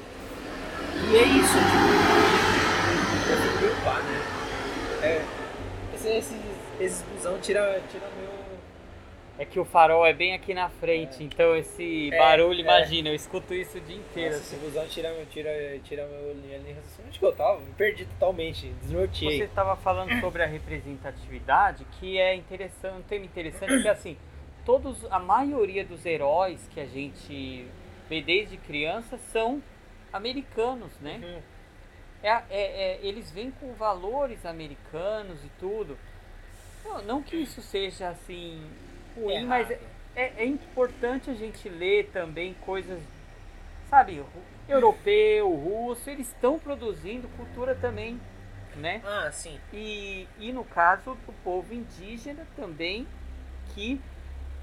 E 1.11 1.15
é 1.17 1.23
isso, 1.23 1.53
tipo. 1.53 2.53
Eu 3.29 3.37
fico 3.41 3.57
preocupado, 3.59 4.03
né? 4.03 4.42
É. 5.03 5.21
Esse, 5.93 6.09
esse, 6.09 6.35
esse 6.79 7.03
busão 7.05 7.37
tira, 7.39 7.81
tira 7.91 8.07
meu. 8.17 8.31
É 9.37 9.45
que 9.45 9.59
o 9.59 9.65
farol 9.65 10.05
é 10.05 10.13
bem 10.13 10.33
aqui 10.33 10.53
na 10.53 10.69
frente, 10.69 11.21
é. 11.21 11.25
então 11.25 11.55
esse 11.55 12.13
é, 12.13 12.17
barulho, 12.17 12.59
é. 12.59 12.61
imagina, 12.61 13.09
eu 13.09 13.15
escuto 13.15 13.53
isso 13.53 13.77
o 13.77 13.81
dia 13.81 13.97
inteiro. 13.97 14.35
Nossa, 14.35 14.43
assim. 14.43 14.55
Esse 14.55 14.65
busão 14.65 14.87
tira, 14.87 15.09
tira, 15.29 15.79
tira 15.83 16.07
meu 16.07 16.33
linha 16.33 16.59
de 16.59 16.71
raciocínio. 16.71 17.07
Onde 17.07 17.19
que 17.19 17.25
eu 17.25 17.35
tava? 17.35 17.59
Me 17.59 17.73
perdi 17.73 18.05
totalmente, 18.05 18.67
desnorteei. 18.81 19.37
Você 19.39 19.43
estava 19.43 19.75
falando 19.75 20.17
sobre 20.21 20.43
a 20.43 20.45
representatividade, 20.45 21.85
que 21.99 22.17
é 22.17 22.35
interessante, 22.35 22.95
um 22.95 23.01
tema 23.01 23.25
interessante, 23.25 23.73
porque 23.73 23.89
assim, 23.89 24.17
todos, 24.63 25.05
a 25.11 25.19
maioria 25.19 25.83
dos 25.83 26.05
heróis 26.05 26.65
que 26.73 26.79
a 26.79 26.85
gente 26.85 27.67
vê 28.07 28.21
desde 28.21 28.55
criança 28.57 29.17
são 29.17 29.61
americanos, 30.13 30.91
né? 31.01 31.19
Uhum. 31.21 31.52
É, 32.23 32.29
é, 32.29 32.43
é, 32.49 32.99
eles 33.03 33.29
vêm 33.29 33.51
com 33.51 33.73
valores 33.73 34.45
americanos 34.45 35.43
e 35.43 35.49
tudo. 35.59 35.97
Não, 36.85 37.01
não 37.03 37.23
que 37.23 37.35
isso 37.35 37.61
seja 37.61 38.09
assim 38.09 38.65
ruim, 39.15 39.33
Errado. 39.33 39.47
mas 39.47 39.71
é, 39.71 39.79
é, 40.15 40.33
é 40.37 40.45
importante 40.45 41.29
a 41.29 41.33
gente 41.33 41.67
ler 41.67 42.09
também 42.11 42.53
coisas, 42.65 43.01
sabe, 43.89 44.23
europeu, 44.67 45.53
russo, 45.53 46.09
eles 46.09 46.27
estão 46.27 46.57
produzindo 46.57 47.27
cultura 47.35 47.75
também, 47.75 48.19
né? 48.75 49.01
Ah, 49.05 49.29
sim. 49.31 49.59
E, 49.73 50.27
e 50.39 50.51
no 50.53 50.63
caso 50.63 51.15
do 51.25 51.33
povo 51.43 51.73
indígena 51.73 52.47
também, 52.55 53.05
que 53.73 54.01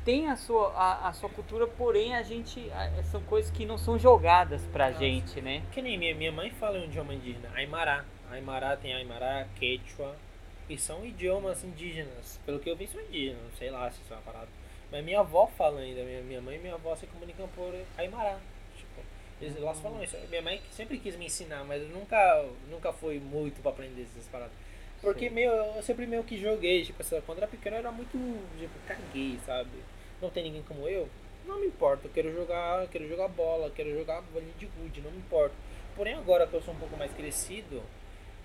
tem 0.05 0.29
a 0.29 0.37
sua, 0.37 0.69
a, 0.73 1.09
a 1.09 1.13
sua 1.13 1.29
cultura, 1.29 1.67
porém 1.67 2.15
a 2.15 2.23
gente. 2.23 2.71
a- 2.73 3.03
são 3.05 3.23
coisas 3.23 3.51
que 3.51 3.65
não 3.67 3.77
são 3.79 3.99
jogadas 3.99 4.63
pra 4.73 4.89
Nossa. 4.89 4.99
gente, 5.01 5.41
né? 5.41 5.63
Que 5.73 5.83
nem 5.83 5.99
minha, 5.99 6.15
minha 6.15 6.33
mãe 6.33 6.51
fala 6.51 6.79
um 6.79 6.85
idioma 6.85 7.15
indígena, 7.15 7.51
Aymara. 7.55 8.05
Aymara 8.31 8.77
tem 8.77 8.95
Aymara, 8.95 9.49
Quechua, 9.57 10.15
e 10.69 10.79
são 10.79 11.05
idiomas 11.05 11.65
indígenas. 11.65 12.41
Pelo 12.47 12.59
que 12.61 12.71
eu 12.71 12.77
vi, 12.77 12.87
são 12.87 13.01
indígenas, 13.01 13.43
não 13.43 13.53
sei 13.59 13.71
lá 13.71 13.91
se 13.91 14.01
isso 14.03 14.13
é 14.13 14.17
uma 14.17 14.23
parada. 14.23 14.49
Mas 14.91 15.05
minha 15.05 15.21
avó 15.21 15.47
fala 15.47 15.81
ainda, 15.81 16.03
minha, 16.03 16.21
minha 16.23 16.41
mãe 16.41 16.57
e 16.57 16.59
minha 16.61 16.75
avó 16.75 16.95
se 16.97 17.07
comunicam 17.07 17.49
por 17.49 17.73
Aymara. 17.99 18.39
Tipo, 18.77 19.01
eles, 19.41 19.57
elas 19.57 19.79
falam 19.81 20.03
isso. 20.03 20.17
Minha 20.29 20.43
mãe 20.43 20.61
sempre 20.71 20.99
quis 20.99 21.17
me 21.17 21.27
ensinar, 21.27 21.65
mas 21.65 21.83
eu 21.83 21.89
nunca, 21.89 22.45
nunca 22.71 22.93
fui 22.93 23.19
muito 23.21 23.61
pra 23.61 23.71
aprender 23.71 24.03
essas 24.03 24.27
paradas. 24.29 24.53
Porque 25.01 25.29
Sim. 25.29 25.35
meio, 25.35 25.51
eu 25.51 25.83
sempre 25.83 26.07
meio 26.07 26.23
que 26.25 26.37
joguei, 26.37 26.85
tipo, 26.85 27.01
essa- 27.01 27.23
quando 27.23 27.39
era 27.39 27.47
pequeno 27.47 27.77
eu 27.77 27.81
era 27.81 27.93
muito, 27.93 28.13
tipo, 28.59 28.75
caguei, 28.87 29.39
sabe? 29.47 29.71
Não 30.21 30.29
tem 30.31 30.45
ninguém 30.45 30.63
como 30.63 30.87
eu, 30.89 31.09
não 31.47 31.59
me 31.61 31.67
importa, 31.67 32.07
eu 32.07 32.11
quero 32.13 32.33
jogar, 32.33 32.87
quero 32.89 33.09
jogar 33.09 33.29
bola, 33.29 33.71
quero 33.71 33.93
jogar 33.93 34.21
bolinha 34.23 34.53
de 34.59 34.67
gude, 34.67 35.01
não 35.01 35.11
me 35.11 35.19
importa. 35.19 35.55
Porém 35.97 36.15
agora 36.15 36.47
que 36.47 36.55
eu 36.55 36.63
sou 36.63 36.75
um 36.75 36.79
pouco 36.79 36.97
mais 36.97 37.13
crescido, 37.13 37.83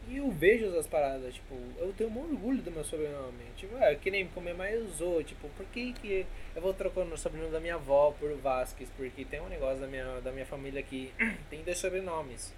e 0.08 0.18
eu 0.18 0.30
vejo 0.30 0.68
essas 0.68 0.86
paradas, 0.86 1.34
tipo, 1.34 1.56
eu 1.78 1.92
tenho 1.98 2.12
um 2.12 2.20
orgulho 2.20 2.62
do 2.62 2.72
meu 2.72 2.84
sobrenome. 2.84 3.44
Tipo, 3.58 3.76
é 3.78 3.96
que 3.96 4.12
nem 4.12 4.30
minha 4.38 4.54
mãe 4.54 4.78
usou, 4.78 5.24
tipo, 5.24 5.50
por 5.50 5.66
que, 5.68 5.94
que 5.94 6.26
eu 6.56 6.62
vou 6.62 6.74
trocando 6.74 7.14
o 7.16 7.18
sobrenome 7.18 7.52
da 7.52 7.60
minha 7.60 7.76
avó 7.76 8.14
por 8.20 8.32
Vasquez? 8.36 8.90
Porque 8.96 9.26
tem 9.26 9.42
um 9.42 9.50
negócio 9.50 9.80
da 9.80 9.88
minha, 9.88 10.22
da 10.22 10.32
minha 10.32 10.46
família 10.46 10.84
que 10.84 11.12
tem 11.50 11.64
dois 11.64 11.80
sobrenomes. 11.80 12.54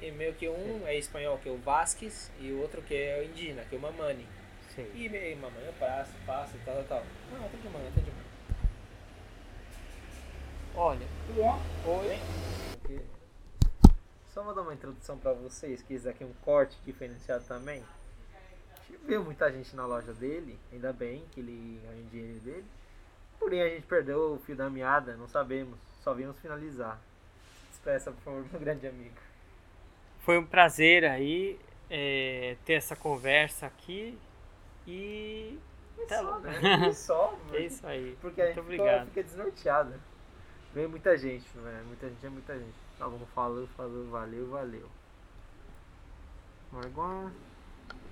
E 0.00 0.10
meio 0.10 0.34
que 0.34 0.48
um 0.48 0.86
é 0.86 0.96
espanhol, 0.96 1.38
que 1.38 1.48
é 1.48 1.52
o 1.52 1.58
Vasquez, 1.58 2.30
e 2.40 2.50
o 2.52 2.60
outro 2.60 2.82
que 2.82 2.94
é 2.94 3.20
o 3.20 3.24
indígena, 3.24 3.64
que 3.64 3.74
é 3.74 3.78
o 3.78 3.80
Mamani. 3.80 4.26
Sei. 4.74 4.90
E 4.94 5.08
meio, 5.08 5.36
mamãe, 5.36 5.64
eu 5.64 5.72
passo, 5.74 6.12
passo, 6.26 6.58
tal, 6.64 6.74
tal, 6.74 6.84
tal. 6.84 7.04
Não, 7.30 7.48
tá 7.48 7.56
de 7.56 7.68
manhã, 7.68 7.90
tá 7.94 8.00
de 8.00 8.10
manhã. 8.10 8.24
Olha, 10.74 11.06
oi. 11.86 12.18
Aqui. 12.82 13.00
Só 14.32 14.42
vou 14.42 14.52
dar 14.52 14.62
uma 14.62 14.74
introdução 14.74 15.16
pra 15.16 15.32
vocês, 15.32 15.80
que 15.80 15.94
isso 15.94 16.08
aqui 16.08 16.24
é 16.24 16.26
um 16.26 16.32
corte 16.44 16.76
diferenciado 16.84 17.44
também. 17.44 17.84
Viu 19.06 19.22
muita 19.22 19.52
gente 19.52 19.76
na 19.76 19.86
loja 19.86 20.12
dele, 20.12 20.58
ainda 20.72 20.92
bem 20.92 21.24
que 21.30 21.38
ele 21.38 21.80
ganhou 21.84 22.04
o 22.04 22.10
dinheiro 22.10 22.40
dele. 22.40 22.64
Porém 23.38 23.62
a 23.62 23.68
gente 23.68 23.86
perdeu 23.86 24.34
o 24.34 24.38
fio 24.40 24.56
da 24.56 24.68
meada, 24.68 25.16
não 25.16 25.28
sabemos, 25.28 25.78
só 26.02 26.12
vimos 26.12 26.36
finalizar. 26.40 26.98
Despeça, 27.70 28.10
por 28.10 28.22
favor, 28.22 28.46
meu 28.50 28.58
grande 28.60 28.88
amigo. 28.88 29.14
Foi 30.24 30.38
um 30.38 30.44
prazer 30.46 31.04
aí 31.04 31.58
é, 31.90 32.56
ter 32.64 32.74
essa 32.74 32.96
conversa 32.96 33.66
aqui 33.66 34.18
e. 34.86 35.58
E 35.98 36.06
Tá 36.06 36.18
só, 36.18 36.38
né? 36.40 36.88
E 36.90 36.94
só, 36.94 37.38
É 37.52 37.60
isso 37.60 37.86
aí. 37.86 38.16
porque 38.20 38.40
a 38.42 38.46
Muito 38.46 38.56
gente 38.56 38.70
fica, 38.70 38.82
obrigado. 38.82 39.06
fica 39.08 39.22
desnorteada. 39.22 40.00
Vem 40.74 40.88
muita 40.88 41.16
gente, 41.16 41.46
não 41.54 41.68
é? 41.68 41.82
Muita 41.82 42.08
gente 42.08 42.26
é 42.26 42.28
muita 42.28 42.58
gente. 42.58 42.74
Tá 42.98 43.08
bom, 43.08 43.20
falou, 43.34 43.66
falou, 43.76 44.08
valeu, 44.10 44.48
valeu. 44.48 44.88
Margon. 46.72 47.30